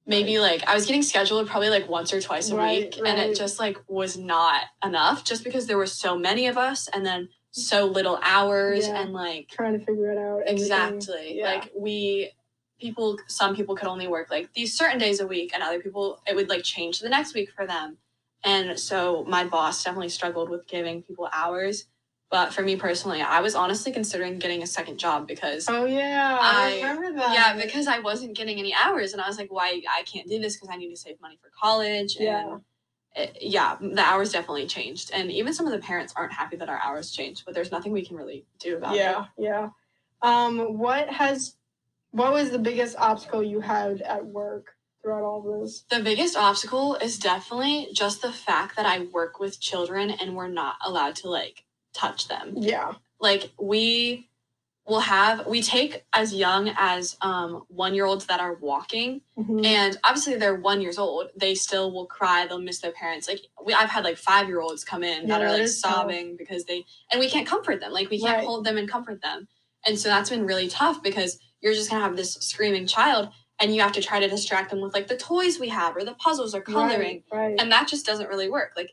maybe 0.04 0.38
like 0.38 0.62
I 0.68 0.74
was 0.74 0.86
getting 0.86 1.02
scheduled 1.02 1.48
probably 1.48 1.70
like 1.70 1.88
once 1.88 2.12
or 2.12 2.20
twice 2.20 2.50
a 2.50 2.56
Right, 2.56 2.94
week 2.94 2.98
and 3.04 3.18
it 3.18 3.36
just 3.36 3.58
like 3.58 3.78
was 3.88 4.16
not 4.16 4.62
enough 4.84 5.24
just 5.24 5.42
because 5.42 5.66
there 5.66 5.78
were 5.78 5.86
so 5.86 6.16
many 6.16 6.46
of 6.46 6.56
us 6.56 6.86
and 6.88 7.04
then 7.04 7.28
so 7.56 7.86
little 7.86 8.18
hours 8.22 8.86
Yeah. 8.86 9.00
and 9.00 9.12
like 9.14 9.48
Trying 9.48 9.78
to 9.78 9.84
figure 9.84 10.10
it 10.12 10.18
out. 10.18 10.40
everything. 10.42 10.56
exactly 10.58 11.38
Yeah. 11.38 11.44
like 11.46 11.72
we 11.76 12.30
people 12.78 13.18
some 13.26 13.56
people 13.56 13.74
could 13.74 13.88
only 13.88 14.06
work 14.06 14.30
like 14.30 14.52
these 14.52 14.76
certain 14.76 14.98
days 14.98 15.20
a 15.20 15.26
week 15.26 15.52
and 15.54 15.62
other 15.62 15.80
people 15.80 16.20
it 16.26 16.36
would 16.36 16.48
like 16.50 16.62
change 16.62 16.98
the 17.00 17.08
next 17.08 17.32
week 17.34 17.50
for 17.50 17.66
them 17.66 17.96
and 18.44 18.78
so 18.78 19.24
my 19.26 19.44
boss 19.44 19.82
definitely 19.82 20.10
struggled 20.10 20.50
with 20.50 20.66
giving 20.66 21.02
people 21.02 21.26
hours 21.32 21.86
but 22.30 22.52
for 22.52 22.60
me 22.60 22.76
personally 22.76 23.22
i 23.22 23.40
was 23.40 23.54
honestly 23.54 23.90
considering 23.90 24.38
getting 24.38 24.62
a 24.62 24.66
second 24.66 24.98
job 24.98 25.26
because 25.26 25.66
Oh 25.70 25.86
yeah, 25.86 26.36
I, 26.38 26.82
I- 26.84 26.90
remember 26.92 27.18
that. 27.18 27.32
yeah 27.32 27.64
because 27.64 27.86
i 27.86 28.00
wasn't 28.00 28.36
getting 28.36 28.58
any 28.58 28.74
hours 28.74 29.14
and 29.14 29.22
i 29.22 29.26
was 29.26 29.38
like 29.38 29.50
why 29.50 29.80
i 29.90 30.02
can't 30.02 30.28
do 30.28 30.38
this 30.38 30.56
because 30.56 30.68
i 30.70 30.76
need 30.76 30.90
to 30.90 30.96
save 30.96 31.18
money 31.22 31.38
for 31.40 31.50
college 31.58 32.18
Yeah. 32.20 32.42
and 32.52 32.60
it, 33.16 33.38
yeah 33.40 33.76
the 33.80 34.00
hours 34.00 34.32
definitely 34.32 34.66
changed 34.66 35.10
and 35.12 35.32
even 35.32 35.52
some 35.52 35.66
of 35.66 35.72
the 35.72 35.78
parents 35.78 36.12
aren't 36.16 36.32
happy 36.32 36.56
that 36.56 36.68
our 36.68 36.80
hours 36.84 37.10
changed 37.10 37.44
but 37.44 37.54
there's 37.54 37.72
nothing 37.72 37.92
we 37.92 38.04
can 38.04 38.16
really 38.16 38.44
do 38.58 38.76
about 38.76 38.94
it 38.94 38.98
yeah, 38.98 39.24
yeah. 39.38 39.68
Um, 40.22 40.78
what 40.78 41.08
has, 41.08 41.54
what 42.10 42.32
was 42.32 42.50
the 42.50 42.58
biggest 42.58 42.96
obstacle 42.96 43.42
you 43.42 43.60
had 43.60 44.00
at 44.02 44.24
work 44.24 44.74
throughout 45.02 45.22
all 45.22 45.60
this? 45.60 45.84
The 45.90 46.02
biggest 46.02 46.36
obstacle 46.36 46.96
is 46.96 47.18
definitely 47.18 47.88
just 47.92 48.22
the 48.22 48.32
fact 48.32 48.76
that 48.76 48.86
I 48.86 49.00
work 49.12 49.38
with 49.38 49.60
children 49.60 50.10
and 50.10 50.34
we're 50.34 50.48
not 50.48 50.76
allowed 50.84 51.16
to 51.16 51.30
like 51.30 51.64
touch 51.92 52.28
them. 52.28 52.54
Yeah. 52.56 52.94
Like 53.20 53.52
we 53.58 54.28
will 54.86 55.00
have 55.00 55.46
we 55.46 55.60
take 55.62 56.04
as 56.12 56.32
young 56.32 56.70
as 56.76 57.16
um 57.20 57.64
one 57.68 57.94
year 57.94 58.04
olds 58.06 58.26
that 58.26 58.40
are 58.40 58.54
walking 58.54 59.20
Mhm. 59.38 59.64
and 59.66 59.96
obviously 60.04 60.36
they're 60.36 60.54
one 60.54 60.80
years 60.80 60.98
old 60.98 61.30
they 61.36 61.54
still 61.54 61.92
will 61.92 62.06
cry 62.06 62.46
they'll 62.46 62.60
miss 62.60 62.80
their 62.80 62.92
parents 62.92 63.28
like 63.28 63.40
we 63.64 63.74
i've 63.74 63.90
had 63.90 64.04
like 64.04 64.16
five 64.16 64.46
year 64.48 64.60
olds 64.60 64.84
come 64.84 65.02
in 65.04 65.26
that 65.28 65.42
are 65.42 65.50
like 65.50 65.62
is 65.62 65.80
tough. 65.80 65.92
sobbing 65.92 66.36
because 66.36 66.64
they 66.64 66.84
and 67.10 67.18
we 67.20 67.28
can't 67.28 67.46
comfort 67.46 67.80
them 67.80 67.92
like 67.92 68.08
we 68.10 68.20
can't 68.20 68.38
Right. 68.38 68.46
hold 68.46 68.64
them 68.64 68.78
and 68.78 68.88
comfort 68.88 69.20
them 69.22 69.48
and 69.86 69.98
so 69.98 70.08
that's 70.08 70.30
been 70.30 70.46
really 70.46 70.68
tough 70.68 71.02
because 71.02 71.38
you're 71.60 71.74
just 71.74 71.90
gonna 71.90 72.02
have 72.04 72.16
this 72.16 72.34
screaming 72.34 72.86
child 72.86 73.28
and 73.58 73.74
you 73.74 73.80
have 73.80 73.92
to 73.92 74.02
try 74.02 74.20
to 74.20 74.28
distract 74.28 74.70
them 74.70 74.80
with 74.80 74.94
like 74.94 75.08
the 75.08 75.16
toys 75.16 75.58
we 75.58 75.68
have 75.68 75.96
or 75.96 76.04
the 76.04 76.14
puzzles 76.14 76.54
or 76.54 76.60
coloring 76.60 77.22
Right. 77.32 77.40
right. 77.50 77.56
and 77.60 77.72
that 77.72 77.88
just 77.88 78.06
doesn't 78.06 78.28
really 78.28 78.48
work 78.50 78.72
like 78.76 78.92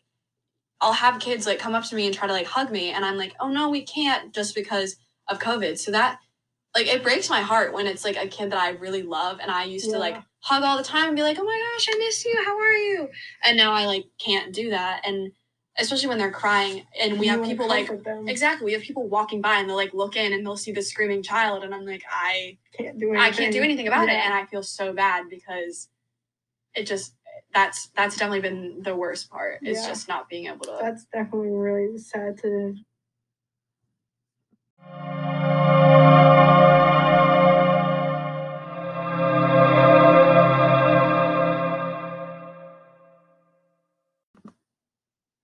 i'll 0.82 0.94
have 0.94 1.20
kids 1.20 1.46
like 1.46 1.60
come 1.60 1.76
up 1.76 1.84
to 1.86 1.96
me 1.96 2.06
and 2.08 2.16
try 2.16 2.28
to 2.28 2.34
like 2.34 2.48
hug 2.48 2.72
me 2.72 2.90
and 2.92 3.06
i'm 3.06 3.18
like 3.18 3.34
oh 3.40 3.50
no 3.50 3.70
we 3.70 3.84
can't 3.84 4.34
just 4.34 4.56
because 4.56 4.96
of 5.28 5.40
covid 5.40 5.78
so 5.78 5.92
that 5.92 6.20
like 6.76 6.88
it 6.88 7.04
breaks 7.04 7.30
my 7.30 7.42
heart 7.42 7.74
when 7.74 7.88
it's 7.88 8.04
like 8.04 8.18
a 8.18 8.28
kid 8.28 8.52
that 8.52 8.60
i 8.60 8.70
really 8.72 9.04
love 9.04 9.40
and 9.42 9.50
i 9.52 9.64
used 9.64 9.90
to 9.90 9.98
like 9.98 10.18
hug 10.40 10.64
all 10.64 10.78
the 10.78 10.84
time 10.84 11.08
and 11.08 11.16
be 11.16 11.24
like 11.24 11.38
oh 11.40 11.44
my 11.44 11.72
gosh 11.74 11.88
i 11.94 11.98
miss 11.98 12.26
you 12.26 12.36
how 12.46 12.58
are 12.60 12.72
you 12.74 13.10
and 13.44 13.56
now 13.58 13.72
i 13.72 13.86
like 13.86 14.06
can't 14.20 14.54
do 14.54 14.70
that 14.72 15.02
and 15.06 15.32
especially 15.80 16.08
when 16.10 16.18
they're 16.20 16.32
crying 16.32 16.84
and 17.02 17.20
we 17.20 17.26
You 17.28 17.32
have 17.38 17.44
people 17.46 17.68
like 17.68 17.88
them. 18.04 18.28
exactly 18.28 18.66
we 18.66 18.74
have 18.74 18.82
people 18.84 19.08
walking 19.08 19.42
by 19.42 19.56
and 19.60 19.70
they'll 19.70 19.76
like 19.78 19.94
look 19.94 20.16
in 20.16 20.34
and 20.34 20.46
they'll 20.46 20.58
see 20.58 20.72
the 20.72 20.82
screaming 20.82 21.24
child 21.24 21.64
and 21.64 21.74
i'm 21.74 21.86
like 21.86 22.04
i 22.12 22.58
can't 22.78 23.00
do 23.00 23.12
anything. 23.12 23.22
I 23.22 23.32
can't 23.32 23.54
do 23.54 23.62
anything 23.62 23.88
about 23.88 24.10
it, 24.10 24.14
and 24.16 24.34
I 24.34 24.46
feel 24.48 24.64
so 24.64 24.94
bad 24.94 25.30
because 25.30 25.90
it 26.74 26.88
just 26.88 27.14
that's 27.54 27.90
that's 27.96 28.18
definitely 28.18 28.42
been 28.42 28.82
the 28.82 28.96
worst 28.96 29.30
part. 29.30 29.60
Is 29.64 29.80
Yeah. 29.84 29.88
just 29.90 30.08
not 30.08 30.28
being 30.28 30.48
able 30.48 30.66
to. 30.66 30.78
That's 30.82 31.06
definitely 31.06 31.52
really 31.52 32.00
sad 32.00 32.40
to. 32.40 32.76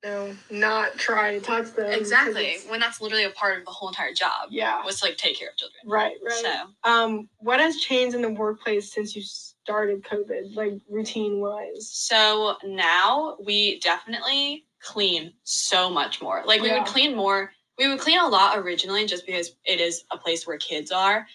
No, 0.02 0.34
not 0.50 0.94
try 0.98 1.34
to 1.38 1.42
touch 1.42 1.74
them. 1.74 1.92
exactly 1.92 2.46
it's- 2.48 2.66
when 2.70 2.80
that's 2.80 3.02
literally 3.02 3.26
a 3.26 3.32
part 3.32 3.60
of 3.60 3.66
the 3.66 3.72
whole 3.72 3.90
entire 3.90 4.14
job 4.14 4.48
Yeah. 4.50 4.82
was 4.86 5.00
to 5.02 5.06
like 5.08 5.18
take 5.18 5.38
care 5.38 5.50
of 5.50 5.58
children. 5.58 5.82
Right. 5.86 6.16
Right. 6.24 6.34
So 6.42 6.74
Um, 6.90 7.30
what 7.40 7.60
has 7.60 7.76
changed 7.82 8.16
in 8.16 8.22
the 8.22 8.30
workplace 8.30 8.94
since 8.94 9.14
you 9.14 9.22
started 9.22 10.02
COVID, 10.06 10.56
like 10.56 10.80
routine 10.88 11.42
wise? 11.42 11.92
so 11.92 12.56
now 12.64 13.36
we 13.44 13.80
definitely 13.82 14.66
clean 14.80 15.34
so 15.44 15.90
much 15.90 16.22
more. 16.22 16.44
Like 16.46 16.62
we 16.62 16.70
Yeah. 16.70 16.78
would 16.80 16.88
clean 16.88 17.14
more. 17.14 17.52
We 17.80 17.88
would 17.88 18.00
clean 18.00 18.20
a 18.20 18.28
lot 18.28 18.58
originally 18.58 19.06
just 19.06 19.26
because 19.26 19.56
it 19.64 19.80
is 19.80 20.04
a 20.12 20.18
place 20.18 20.46
where 20.46 20.58
kids 20.58 20.92
are. 20.92 21.26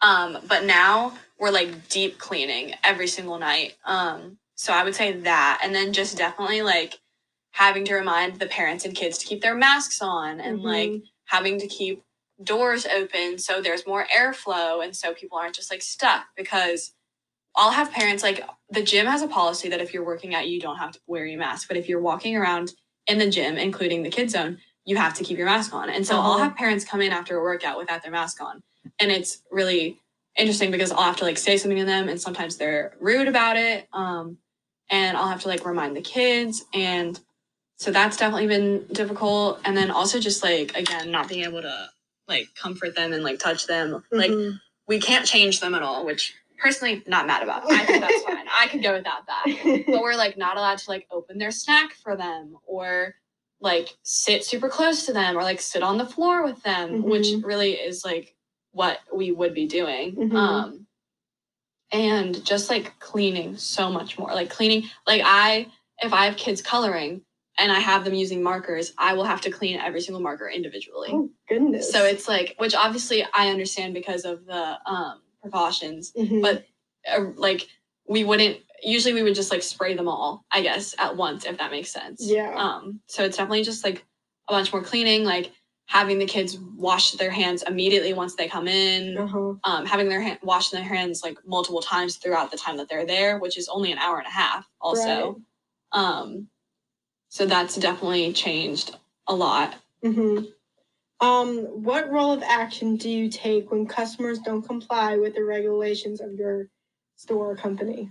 Um, 0.00 0.38
but 0.48 0.64
now 0.64 1.14
we're 1.38 1.52
like 1.52 1.88
deep 1.88 2.18
cleaning 2.18 2.74
every 2.82 3.06
single 3.06 3.38
night. 3.38 3.74
Um, 3.84 4.38
so 4.56 4.72
I 4.72 4.82
would 4.82 4.96
say 4.96 5.12
that, 5.12 5.60
and 5.62 5.72
then 5.72 5.92
just 5.92 6.18
definitely 6.18 6.62
like 6.62 6.98
having 7.52 7.84
to 7.84 7.94
remind 7.94 8.40
the 8.40 8.46
parents 8.46 8.84
and 8.84 8.96
kids 8.96 9.16
to 9.18 9.26
keep 9.26 9.40
their 9.42 9.54
masks 9.54 10.02
on, 10.02 10.40
and 10.40 10.58
Mhm. 10.58 10.64
like 10.64 11.02
having 11.26 11.58
to 11.60 11.68
keep 11.68 12.02
doors 12.42 12.84
open 12.86 13.38
so 13.38 13.60
there's 13.60 13.86
more 13.86 14.06
airflow, 14.08 14.82
and 14.84 14.96
so 14.96 15.14
people 15.14 15.38
aren't 15.38 15.54
just 15.54 15.70
like 15.70 15.82
stuck. 15.82 16.26
Because 16.36 16.94
I'll 17.54 17.70
have 17.70 17.92
parents 17.92 18.24
like 18.24 18.44
the 18.70 18.82
gym 18.82 19.06
has 19.06 19.22
a 19.22 19.28
policy 19.28 19.68
that 19.68 19.80
if 19.80 19.94
you're 19.94 20.04
working 20.04 20.34
out, 20.34 20.48
you 20.48 20.60
don't 20.60 20.78
have 20.78 20.92
to 20.92 21.00
wear 21.06 21.26
your 21.26 21.38
mask, 21.38 21.68
but 21.68 21.76
if 21.76 21.88
you're 21.88 22.00
walking 22.00 22.36
around 22.36 22.72
in 23.06 23.18
the 23.18 23.30
gym, 23.30 23.56
including 23.56 24.02
the 24.02 24.10
kids 24.10 24.32
zone, 24.32 24.58
you 24.84 24.96
have 24.96 25.14
to 25.14 25.24
keep 25.24 25.38
your 25.38 25.46
mask 25.46 25.72
on. 25.74 25.88
And 25.90 26.06
so 26.06 26.16
I'll 26.16 26.32
Uh-huh. 26.32 26.44
have 26.44 26.56
parents 26.56 26.84
come 26.84 27.00
in 27.00 27.12
after 27.12 27.36
a 27.36 27.42
workout 27.42 27.78
without 27.78 28.02
their 28.02 28.12
mask 28.12 28.40
on 28.42 28.62
and 28.98 29.10
it's 29.12 29.42
really 29.50 30.00
interesting 30.36 30.70
because 30.70 30.90
I'll 30.90 31.02
have 31.04 31.16
to 31.18 31.24
like 31.24 31.38
say 31.38 31.56
something 31.56 31.78
to 31.78 31.84
them 31.84 32.08
and 32.08 32.20
sometimes 32.20 32.56
they're 32.56 32.94
rude 33.00 33.28
about 33.28 33.56
it. 33.56 33.86
Um, 33.92 34.38
and 34.90 35.16
I'll 35.16 35.28
have 35.28 35.42
to 35.42 35.48
like 35.48 35.64
remind 35.64 35.96
the 35.96 36.00
kids 36.02 36.64
and 36.74 37.18
so 37.76 37.90
that's 37.90 38.16
definitely 38.16 38.46
been 38.48 38.86
difficult. 38.92 39.60
And 39.64 39.76
then 39.76 39.90
also 39.90 40.20
just 40.20 40.42
like 40.42 40.76
again, 40.76 41.10
not 41.10 41.28
being 41.28 41.44
able 41.44 41.62
to 41.62 41.88
like 42.28 42.48
comfort 42.54 42.94
them 42.96 43.12
and 43.12 43.22
like 43.24 43.38
touch 43.40 43.66
them. 43.66 44.02
Like 44.10 44.30
Mhm. 44.30 44.60
we 44.88 45.00
can't 45.00 45.26
change 45.26 45.60
them 45.60 45.74
at 45.74 45.82
all, 45.82 46.04
which 46.04 46.34
personally 46.58 47.02
not 47.06 47.26
mad 47.26 47.42
about. 47.42 47.70
I 47.70 47.84
think 47.84 48.00
that's 48.00 48.22
fine. 48.22 48.46
I 48.52 48.68
could 48.68 48.82
go 48.82 48.92
without 48.94 49.26
that. 49.26 49.44
But 49.86 50.00
we're 50.02 50.14
like 50.16 50.36
not 50.36 50.56
allowed 50.56 50.78
to 50.78 50.90
like 50.90 51.06
open 51.10 51.38
their 51.38 51.50
snack 51.50 51.92
for 51.94 52.16
them 52.16 52.56
or 52.66 53.14
like 53.62 53.96
sit 54.02 54.44
super 54.44 54.68
close 54.68 55.06
to 55.06 55.12
them 55.12 55.38
or 55.38 55.42
like 55.42 55.60
sit 55.60 55.82
on 55.82 55.96
the 55.96 56.04
floor 56.06 56.42
with 56.44 56.60
them, 56.64 57.02
which 57.04 57.28
Mhm. 57.28 57.44
really 57.44 57.72
is 57.72 58.04
like 58.04 58.34
what 58.72 58.98
we 59.14 59.30
would 59.32 59.54
be 59.54 59.66
doing. 59.66 60.16
Mhm. 60.16 60.34
Um 60.36 60.86
and 61.92 62.44
just 62.44 62.70
like 62.70 62.98
cleaning 62.98 63.56
so 63.56 63.90
much 63.90 64.18
more. 64.18 64.28
Like 64.34 64.50
cleaning 64.50 64.84
like 65.06 65.22
I 65.24 65.68
if 66.02 66.12
I 66.12 66.24
have 66.24 66.36
kids 66.36 66.60
coloring 66.62 67.22
and 67.58 67.70
I 67.70 67.78
have 67.78 68.04
them 68.04 68.14
using 68.14 68.42
markers, 68.42 68.92
I 68.98 69.12
will 69.14 69.24
have 69.24 69.42
to 69.42 69.50
clean 69.50 69.78
every 69.78 70.00
single 70.00 70.22
marker 70.22 70.48
individually. 70.48 71.10
oh 71.12 71.30
goodness. 71.48 71.92
So 71.92 72.04
it's 72.04 72.26
like, 72.26 72.54
which 72.58 72.74
obviously 72.74 73.24
I 73.34 73.50
understand 73.50 73.92
because 73.94 74.24
of 74.24 74.46
the 74.46 74.78
um, 74.90 75.20
precautions, 75.42 76.12
Mhm. 76.18 76.40
but 76.42 76.64
uh, 77.06 77.26
like 77.36 77.68
we 78.12 78.24
wouldn't 78.24 78.58
usually 78.82 79.14
we 79.14 79.22
would 79.22 79.34
just 79.34 79.50
like 79.50 79.62
spray 79.62 79.94
them 79.94 80.08
all, 80.08 80.44
I 80.50 80.60
guess, 80.60 80.94
at 80.98 81.16
once 81.16 81.44
if 81.44 81.58
that 81.58 81.70
makes 81.70 81.90
sense. 81.90 82.20
Yeah. 82.20 82.54
Um. 82.56 83.00
So 83.06 83.24
it's 83.24 83.36
definitely 83.36 83.64
just 83.64 83.84
like 83.84 84.04
a 84.48 84.52
bunch 84.52 84.72
more 84.72 84.82
cleaning, 84.82 85.24
like 85.24 85.52
having 85.86 86.18
the 86.18 86.26
kids 86.26 86.58
wash 86.76 87.12
their 87.12 87.30
hands 87.30 87.62
immediately 87.62 88.12
once 88.12 88.34
they 88.34 88.48
come 88.48 88.68
in. 88.68 89.18
uh-huh. 89.18 89.54
Um, 89.64 89.86
having 89.86 90.08
their 90.08 90.20
hand 90.20 90.38
wash 90.42 90.70
their 90.70 90.82
hands 90.82 91.22
like 91.22 91.38
multiple 91.46 91.80
times 91.82 92.16
throughout 92.16 92.50
the 92.50 92.56
time 92.56 92.76
that 92.78 92.88
they're 92.88 93.06
there, 93.06 93.38
which 93.38 93.56
is 93.58 93.68
only 93.68 93.92
an 93.92 93.98
hour 93.98 94.18
and 94.18 94.26
a 94.26 94.30
half. 94.30 94.66
Also, 94.80 95.40
um, 95.92 96.48
so 97.28 97.46
that's 97.46 97.76
definitely 97.76 98.32
changed 98.32 98.96
a 99.26 99.34
lot. 99.34 99.74
hmm 100.02 100.40
Um, 101.20 101.58
what 101.84 102.10
role 102.10 102.32
of 102.32 102.42
action 102.42 102.96
do 102.96 103.08
you 103.08 103.28
take 103.30 103.70
when 103.70 103.86
customers 103.86 104.38
don't 104.40 104.62
comply 104.62 105.16
with 105.16 105.34
the 105.34 105.44
regulations 105.44 106.20
of 106.20 106.32
your 106.34 106.68
store 107.16 107.50
or 107.52 107.56
company? 107.56 108.10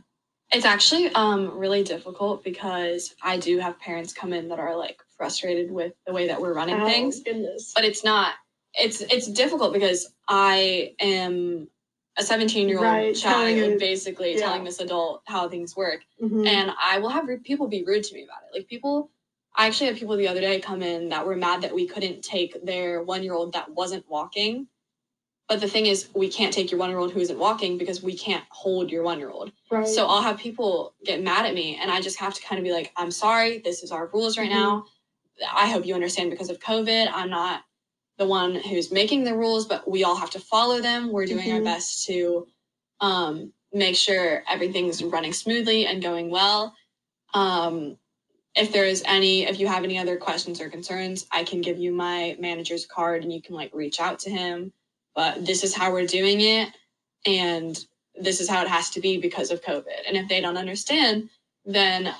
It's 0.53 0.65
actually 0.65 1.09
um 1.13 1.57
really 1.57 1.83
difficult 1.83 2.43
because 2.43 3.15
I 3.21 3.37
do 3.37 3.59
have 3.59 3.79
parents 3.79 4.13
come 4.13 4.33
in 4.33 4.49
that 4.49 4.59
are 4.59 4.75
like 4.75 5.01
frustrated 5.17 5.71
with 5.71 5.93
the 6.05 6.13
way 6.13 6.27
that 6.27 6.41
we're 6.41 6.53
running 6.53 6.81
Oh, 6.81 6.85
things, 6.85 7.21
Goodness. 7.21 7.71
but 7.73 7.85
it's 7.85 8.03
not. 8.03 8.33
It's 8.73 9.01
it's 9.01 9.27
difficult 9.27 9.73
because 9.73 10.13
I 10.27 10.93
am 10.99 11.67
a 12.17 12.23
17 12.23 12.67
year 12.67 12.81
Right, 12.81 13.07
old 13.07 13.15
telling 13.15 13.57
child 13.57 13.71
it- 13.73 13.79
basically 13.79 14.33
yeah. 14.35 14.41
telling 14.41 14.63
this 14.65 14.79
adult 14.81 15.21
how 15.25 15.47
things 15.47 15.75
work 15.75 16.01
Mhm. 16.21 16.45
and 16.45 16.71
I 16.81 16.99
will 16.99 17.09
have 17.09 17.27
people 17.43 17.67
be 17.67 17.83
rude 17.83 18.03
to 18.03 18.13
me 18.13 18.23
about 18.25 18.43
it. 18.49 18.57
Like 18.57 18.67
people, 18.67 19.09
I 19.55 19.67
actually 19.67 19.87
had 19.87 19.97
people 19.97 20.17
the 20.17 20.27
other 20.27 20.41
day 20.41 20.59
come 20.59 20.81
in 20.81 21.09
that 21.09 21.25
were 21.25 21.37
mad 21.37 21.61
that 21.61 21.73
we 21.73 21.87
couldn't 21.87 22.21
take 22.23 22.63
their 22.65 23.01
one 23.03 23.23
year 23.23 23.33
old 23.33 23.53
that 23.53 23.71
wasn't 23.71 24.07
walking. 24.09 24.67
But 25.51 25.59
the 25.59 25.67
thing 25.67 25.85
is, 25.85 26.07
we 26.15 26.29
can't 26.29 26.53
take 26.53 26.71
your 26.71 26.79
one 26.79 26.89
year 26.89 26.97
old 26.97 27.11
who 27.11 27.19
isn't 27.19 27.37
walking 27.37 27.77
because 27.77 28.01
we 28.01 28.17
can't 28.17 28.45
hold 28.51 28.89
your 28.89 29.03
one 29.03 29.19
year 29.19 29.29
old. 29.29 29.51
right. 29.69 29.85
So 29.85 30.07
I'll 30.07 30.21
have 30.21 30.37
people 30.37 30.93
get 31.03 31.21
mad 31.21 31.45
at 31.45 31.53
me, 31.53 31.77
and 31.81 31.91
I 31.91 31.99
just 31.99 32.17
have 32.21 32.33
to 32.35 32.41
kind 32.41 32.57
of 32.57 32.63
be 32.63 32.71
like, 32.71 32.93
I'm 32.95 33.11
sorry, 33.11 33.57
this 33.57 33.83
is 33.83 33.91
our 33.91 34.07
rules 34.13 34.37
right 34.37 34.47
Mhm. 34.49 34.53
now. 34.53 34.85
I 35.53 35.69
hope 35.69 35.85
you 35.85 35.93
understand 35.93 36.31
because 36.31 36.49
of 36.49 36.59
COVID. 36.61 37.11
I'm 37.13 37.29
not 37.29 37.65
the 38.17 38.25
one 38.25 38.55
who's 38.55 38.93
making 38.93 39.25
the 39.25 39.35
rules, 39.35 39.65
but 39.65 39.85
we 39.91 40.05
all 40.05 40.15
have 40.15 40.29
to 40.29 40.39
follow 40.39 40.79
them. 40.79 41.11
We're 41.11 41.25
doing 41.25 41.51
our 41.51 41.59
Mhm. 41.59 41.65
best 41.65 42.05
to 42.05 42.47
um, 43.01 43.51
make 43.73 43.97
sure 43.97 44.45
everything's 44.47 45.03
running 45.03 45.33
smoothly 45.33 45.85
and 45.85 46.01
going 46.01 46.29
well. 46.29 46.73
Um, 47.33 47.97
if 48.55 48.71
there's 48.71 49.01
any, 49.03 49.43
if 49.43 49.59
you 49.59 49.67
have 49.67 49.83
any 49.83 49.97
other 49.97 50.15
questions 50.15 50.61
or 50.61 50.69
concerns, 50.69 51.27
I 51.29 51.43
can 51.43 51.59
give 51.59 51.77
you 51.77 51.91
my 51.91 52.37
manager's 52.39 52.85
card 52.85 53.23
and 53.23 53.33
you 53.33 53.41
can 53.41 53.53
like 53.53 53.73
reach 53.73 53.99
out 53.99 54.19
to 54.19 54.29
him. 54.29 54.71
But 55.15 55.45
this 55.45 55.63
is 55.63 55.75
how 55.75 55.91
we're 55.91 56.05
doing 56.07 56.41
it. 56.41 56.69
And 57.25 57.77
this 58.15 58.41
is 58.41 58.49
how 58.49 58.61
it 58.61 58.67
has 58.67 58.89
to 58.91 59.01
be 59.01 59.17
because 59.17 59.51
of 59.51 59.61
COVID. 59.61 60.07
And 60.07 60.17
if 60.17 60.27
they 60.27 60.41
don't 60.41 60.57
understand, 60.57 61.29
then 61.65 62.13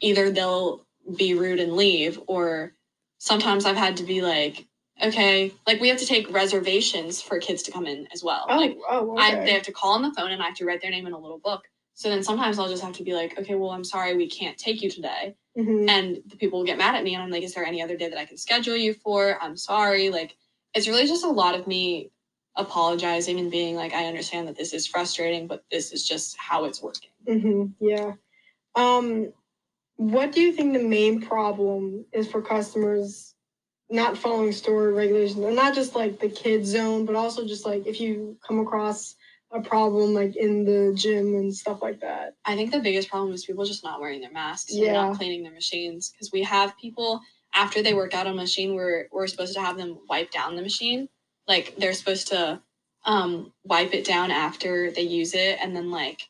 either 0.00 0.30
they'll 0.30 0.84
be 1.16 1.34
rude 1.34 1.60
and 1.60 1.74
leave, 1.74 2.20
or 2.26 2.72
sometimes 3.18 3.64
I've 3.66 3.76
had 3.76 3.96
to 3.98 4.04
be 4.04 4.22
like, 4.22 4.66
okay, 5.02 5.52
like 5.66 5.80
we 5.80 5.88
have 5.88 5.98
to 5.98 6.06
take 6.06 6.30
reservations 6.32 7.20
for 7.20 7.38
kids 7.38 7.62
to 7.64 7.72
come 7.72 7.86
in 7.86 8.06
as 8.12 8.22
well. 8.22 8.46
Oh, 8.48 8.56
Like 8.56 8.76
oh, 8.88 9.16
I, 9.16 9.32
okay. 9.34 9.44
they 9.44 9.52
have 9.52 9.62
to 9.64 9.72
call 9.72 9.94
on 9.94 10.02
the 10.02 10.12
phone 10.12 10.30
and 10.30 10.42
I 10.42 10.46
have 10.46 10.54
to 10.56 10.64
write 10.64 10.80
their 10.82 10.90
name 10.90 11.06
in 11.06 11.12
a 11.12 11.18
little 11.18 11.38
book. 11.38 11.64
So 11.94 12.08
then 12.08 12.22
sometimes 12.22 12.58
I'll 12.58 12.68
just 12.68 12.82
have 12.82 12.94
to 12.94 13.04
be 13.04 13.12
like, 13.12 13.38
okay, 13.38 13.54
well, 13.54 13.70
I'm 13.70 13.84
sorry, 13.84 14.16
we 14.16 14.28
can't 14.28 14.58
take 14.58 14.82
you 14.82 14.90
today. 14.90 15.34
Mhm. 15.56 15.88
And 15.88 16.22
the 16.26 16.36
people 16.36 16.58
will 16.58 16.66
get 16.66 16.78
mad 16.78 16.94
at 16.94 17.04
me. 17.04 17.14
And 17.14 17.22
I'm 17.22 17.30
like, 17.30 17.42
is 17.44 17.54
there 17.54 17.64
any 17.64 17.82
other 17.82 17.96
day 17.96 18.08
that 18.08 18.18
I 18.18 18.24
can 18.24 18.36
schedule 18.36 18.76
you 18.76 18.94
for? 18.94 19.38
I'm 19.40 19.56
sorry. 19.56 20.10
Like, 20.10 20.36
it's 20.74 20.88
really 20.88 21.06
just 21.06 21.24
a 21.24 21.28
lot 21.30 21.54
of 21.58 21.66
me 21.66 22.10
apologizing 22.56 23.40
and 23.40 23.50
being 23.50 23.74
like, 23.76 23.92
I 23.92 24.06
understand 24.06 24.48
that 24.48 24.56
this 24.56 24.72
is 24.72 24.86
frustrating, 24.86 25.46
but 25.46 25.64
this 25.70 25.92
is 25.92 26.06
just 26.06 26.36
how 26.38 26.64
it's 26.64 26.82
working. 26.82 27.10
hmm 27.26 27.66
Yeah. 27.80 28.12
Um, 28.74 29.32
what 29.96 30.32
do 30.32 30.40
you 30.40 30.52
think 30.52 30.72
the 30.72 30.82
main 30.82 31.20
problem 31.20 32.04
is 32.12 32.28
for 32.30 32.42
customers 32.42 33.34
not 33.90 34.16
following 34.18 34.50
store 34.52 34.90
regulations, 34.92 35.44
and 35.44 35.54
not 35.54 35.74
just 35.74 35.94
like 35.94 36.18
the 36.18 36.28
kids 36.28 36.70
zone, 36.70 37.04
but 37.04 37.14
also 37.14 37.46
just 37.46 37.66
like 37.66 37.86
if 37.86 38.00
you 38.00 38.36
come 38.46 38.58
across 38.58 39.14
a 39.52 39.60
problem 39.60 40.14
like 40.14 40.34
in 40.34 40.64
the 40.64 40.92
gym 40.96 41.34
and 41.36 41.54
stuff 41.54 41.80
like 41.82 42.00
that? 42.00 42.34
I 42.44 42.56
think 42.56 42.72
the 42.72 42.80
biggest 42.80 43.08
problem 43.08 43.32
is 43.32 43.44
people 43.44 43.64
just 43.64 43.84
not 43.84 44.00
wearing 44.00 44.20
their 44.20 44.32
masks 44.32 44.72
and 44.72 44.82
Yeah. 44.82 44.92
not 44.94 45.16
cleaning 45.16 45.42
their 45.44 45.52
machines 45.52 46.10
because 46.10 46.32
we 46.32 46.42
have 46.42 46.76
people 46.78 47.20
after 47.54 47.82
they 47.82 47.94
work 47.94 48.14
out 48.14 48.26
on 48.26 48.32
a 48.32 48.36
machine 48.36 48.74
we're 48.74 49.06
we're 49.12 49.28
supposed 49.28 49.54
to 49.54 49.60
have 49.60 49.76
them 49.76 49.98
wipe 50.08 50.32
down 50.32 50.56
the 50.56 50.62
machine 50.62 51.08
like 51.48 51.74
they're 51.78 51.94
supposed 51.94 52.28
to 52.28 52.60
um 53.04 53.52
wipe 53.64 53.92
it 53.92 54.04
down 54.04 54.30
after 54.30 54.90
they 54.90 55.02
use 55.02 55.34
it 55.34 55.58
and 55.60 55.76
then 55.76 55.90
like 55.90 56.22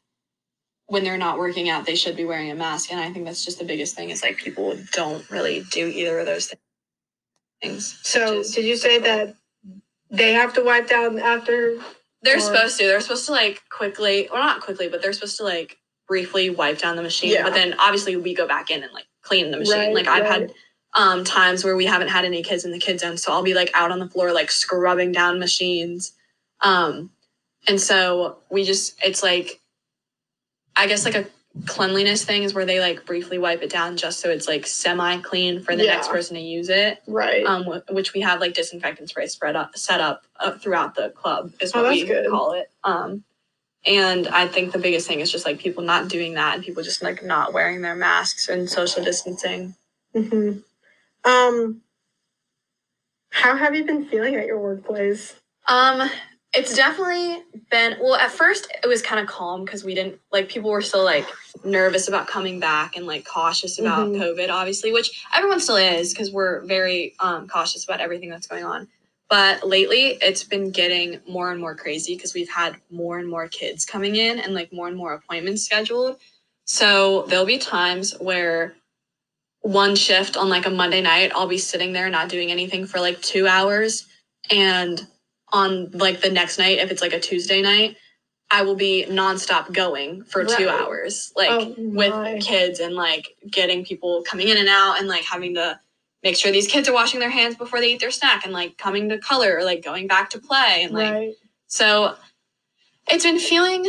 when 0.87 1.05
they're 1.05 1.17
not 1.17 1.39
working 1.39 1.69
out 1.71 1.87
they 1.87 1.95
should 1.95 2.17
be 2.17 2.25
wearing 2.25 2.51
a 2.51 2.55
mask 2.55 2.91
and 2.91 3.01
I 3.01 3.13
think 3.13 3.25
that's 3.25 3.45
just 3.45 3.59
the 3.59 3.65
biggest 3.65 3.95
thing 3.95 4.11
is 4.11 4.23
like 4.23 4.37
people 4.39 4.77
don't 4.93 5.29
really 5.31 5.65
do 5.71 5.87
either 5.87 6.19
of 6.19 6.27
those 6.27 6.53
things. 7.63 7.99
So, 8.03 8.43
did 8.43 8.65
you 8.65 8.77
say 8.77 8.99
difficult. 9.01 9.37
that 9.63 9.77
they 10.11 10.33
have 10.33 10.53
to 10.55 10.63
wipe 10.65 10.89
down 10.89 11.19
after? 11.19 11.79
They're 12.23 12.37
Or- 12.37 12.41
supposed 12.41 12.79
to. 12.79 12.85
They're 12.87 13.01
supposed 13.01 13.27
to 13.27 13.33
like 13.33 13.63
quickly, 13.71 14.29
or 14.29 14.39
not 14.39 14.61
quickly, 14.61 14.89
but 14.89 15.03
they're 15.03 15.13
supposed 15.13 15.37
to 15.39 15.45
like 15.45 15.79
briefly 16.07 16.51
wipe 16.51 16.79
down 16.79 16.97
the 16.97 17.03
machine. 17.03 17.33
Yeah. 17.33 17.43
But 17.45 17.55
then 17.55 17.75
obviously 17.79 18.17
we 18.17 18.35
go 18.35 18.47
back 18.47 18.71
in 18.71 18.83
and 18.83 18.93
like 18.93 19.07
clean 19.23 19.51
the 19.51 19.59
machine. 19.59 19.75
Right, 19.75 19.95
like 19.95 20.07
I've 20.07 20.23
right. 20.25 20.41
had 20.41 20.55
um 20.95 21.25
times 21.25 21.65
where 21.65 21.77
we 21.77 21.87
haven't 21.87 22.09
had 22.09 22.25
any 22.25 22.43
kids 22.43 22.65
in 22.65 22.73
the 22.73 22.79
kids 22.79 23.03
zone, 23.03 23.17
so 23.17 23.33
I'll 23.33 23.43
be 23.43 23.55
like 23.55 23.71
out 23.75 23.91
on 23.91 23.99
the 23.99 24.09
floor 24.09 24.33
like 24.33 24.51
scrubbing 24.51 25.13
down 25.13 25.39
machines. 25.39 26.13
Um, 26.61 27.11
and 27.67 27.81
so 27.81 28.39
we 28.51 28.65
just 28.65 28.95
it's 29.05 29.23
like, 29.23 29.61
I 30.77 30.87
guess 30.87 31.05
like 31.05 31.15
a 31.15 31.27
cleanliness 31.67 32.25
thing 32.25 32.43
is 32.43 32.53
where 32.53 32.67
they 32.67 32.81
like 32.81 33.07
briefly 33.07 33.39
wipe 33.39 33.63
it 33.63 33.71
down 33.71 33.97
just 33.97 34.19
so 34.19 34.29
it's 34.29 34.49
like 34.49 34.67
semi 34.67 35.19
clean 35.19 35.61
for 35.63 35.77
the 35.77 35.85
next 35.85 36.09
person 36.09 36.35
to 36.35 36.43
use 36.43 36.69
it 36.69 37.01
Right. 37.07 37.47
um, 37.47 37.63
wh- 37.65 37.93
which 37.93 38.13
we 38.13 38.23
have 38.23 38.41
like 38.41 38.55
disinfectant 38.55 39.09
spray 39.09 39.29
spread 39.29 39.55
up, 39.55 39.77
set 39.79 40.01
up 40.01 40.25
uh, 40.41 40.59
throughout 40.59 40.97
the 40.97 41.11
club 41.11 41.53
is 41.61 41.71
Oh, 41.73 41.79
what 41.83 41.91
that's 41.91 42.03
we 42.03 42.09
good. 42.09 42.29
call 42.29 42.53
it. 42.55 42.71
Um, 42.83 43.23
and 43.87 44.27
I 44.29 44.49
think 44.49 44.73
the 44.73 44.79
biggest 44.81 45.07
thing 45.07 45.21
is 45.21 45.31
just 45.31 45.47
like 45.47 45.59
people 45.61 45.85
not 45.85 46.09
doing 46.09 46.35
that 46.35 46.57
and 46.57 46.65
people 46.65 46.83
just 46.83 47.03
like 47.03 47.23
not 47.25 47.53
wearing 47.53 47.83
their 47.83 47.95
masks 47.95 48.49
and 48.49 48.69
social 48.69 49.05
distancing. 49.05 49.75
hmm 50.13 50.59
Um, 51.25 51.81
how 53.31 53.57
have 53.57 53.75
you 53.75 53.85
been 53.85 54.05
feeling 54.07 54.37
at 54.37 54.47
your 54.47 54.59
workplace? 54.59 55.35
Um, 55.69 56.09
it's 56.53 56.77
definitely 56.77 57.43
been 57.71 57.97
well. 58.01 58.15
At 58.15 58.31
first, 58.31 58.69
it 58.83 58.87
was 58.87 59.03
kind 59.03 59.21
of 59.21 59.27
calm 59.27 59.65
because 59.65 59.83
we 59.83 59.95
didn't 59.95 60.21
like 60.31 60.49
people 60.49 60.71
were 60.71 60.83
still 60.83 61.05
like 61.05 61.27
nervous 61.65 62.07
about 62.07 62.29
coming 62.29 62.61
back 62.61 62.97
and 62.97 63.07
like 63.07 63.25
cautious 63.25 63.79
about 63.79 64.09
Mhm. 64.09 64.21
COVID, 64.21 64.51
obviously, 64.51 64.93
which 64.93 65.25
everyone 65.35 65.59
still 65.59 65.77
is 65.77 66.13
because 66.13 66.31
we're 66.31 66.61
very 66.67 67.15
um, 67.19 67.49
cautious 67.49 67.85
about 67.85 68.01
everything 68.01 68.31
that's 68.31 68.47
going 68.47 68.65
on. 68.65 68.87
But 69.29 69.67
lately, 69.67 70.19
it's 70.21 70.45
been 70.45 70.71
getting 70.71 71.21
more 71.27 71.51
and 71.51 71.61
more 71.61 71.75
crazy 71.75 72.15
because 72.15 72.35
we've 72.35 72.49
had 72.51 72.77
more 72.91 73.19
and 73.19 73.29
more 73.29 73.49
kids 73.49 73.85
coming 73.85 74.15
in 74.15 74.39
and 74.39 74.55
like 74.55 74.73
more 74.73 74.87
and 74.87 74.97
more 74.97 75.15
appointments 75.15 75.65
scheduled. 75.65 76.19
So 76.67 77.23
there'll 77.29 77.47
be 77.47 77.59
times 77.59 78.15
where 78.21 78.77
one 79.65 79.97
shift 79.97 80.37
on 80.37 80.51
like 80.51 80.67
a 80.67 80.71
Monday 80.71 81.01
night, 81.01 81.33
I'll 81.35 81.49
be 81.49 81.57
sitting 81.57 81.95
there 81.95 82.11
not 82.11 82.29
doing 82.29 82.51
anything 82.51 82.87
for 82.87 83.01
like 83.01 83.21
two 83.23 83.49
hours. 83.49 84.07
And 84.51 85.05
on 85.55 85.91
like 85.93 86.21
the 86.21 86.31
next 86.31 86.59
night, 86.59 86.79
if 86.79 86.91
it's 86.91 87.01
like 87.01 87.15
a 87.15 87.19
Tuesday 87.19 87.63
night, 87.63 87.97
I 88.51 88.61
will 88.63 88.75
be 88.75 89.07
nonstop 89.09 89.73
going 89.73 90.23
for 90.25 90.45
two 90.45 90.69
hours, 90.69 91.33
like 91.35 91.49
Oh, 91.51 91.75
with 91.79 92.43
kids 92.45 92.79
and 92.79 92.95
like 92.95 93.27
getting 93.51 93.87
people 93.87 94.23
coming 94.23 94.49
in 94.49 94.59
and 94.59 94.69
out 94.69 94.99
and 94.99 95.09
like 95.09 95.25
having 95.25 95.55
to 95.55 95.81
make 96.23 96.37
sure 96.37 96.53
these 96.53 96.69
kids 96.69 96.87
are 96.87 96.93
washing 96.93 97.21
their 97.21 97.31
hands 97.31 97.57
before 97.57 97.81
they 97.81 97.95
eat 97.95 98.01
their 98.01 98.11
snack 98.11 98.45
and 98.45 98.53
like 98.53 98.77
coming 98.77 99.09
to 99.09 99.19
color 99.19 99.57
or 99.57 99.65
like 99.65 99.83
going 99.83 100.07
back 100.07 100.31
to 100.31 100.39
play 100.39 100.83
and 100.83 100.93
like 100.93 101.13
right. 101.13 101.35
so 101.67 102.15
it's 103.09 103.25
been 103.25 103.39
feeling 103.39 103.85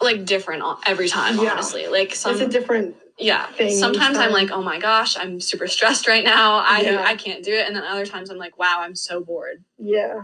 like 0.00 0.24
different 0.24 0.62
every 0.86 1.08
time 1.08 1.38
Yeah. 1.38 1.52
honestly 1.52 1.86
like 1.88 2.14
some 2.14 2.32
it's 2.32 2.40
a 2.40 2.48
different. 2.48 2.96
Yeah 3.18 3.46
thing 3.52 3.68
each 3.68 3.78
sometimes 3.78 4.18
i'm 4.18 4.32
like 4.32 4.50
oh 4.50 4.62
my 4.62 4.78
gosh 4.78 5.16
i'm 5.16 5.40
super 5.40 5.66
stressed 5.66 6.08
right 6.08 6.24
now 6.24 6.56
i 6.66 6.80
Yeah. 6.80 7.02
i 7.06 7.14
can't 7.14 7.44
do 7.44 7.52
it 7.52 7.66
and 7.66 7.76
then 7.76 7.84
other 7.84 8.06
times 8.06 8.30
i'm 8.30 8.38
like 8.38 8.58
wow 8.58 8.78
i'm 8.80 8.94
so 8.96 9.20
bored 9.20 9.62
Yeah. 9.78 10.22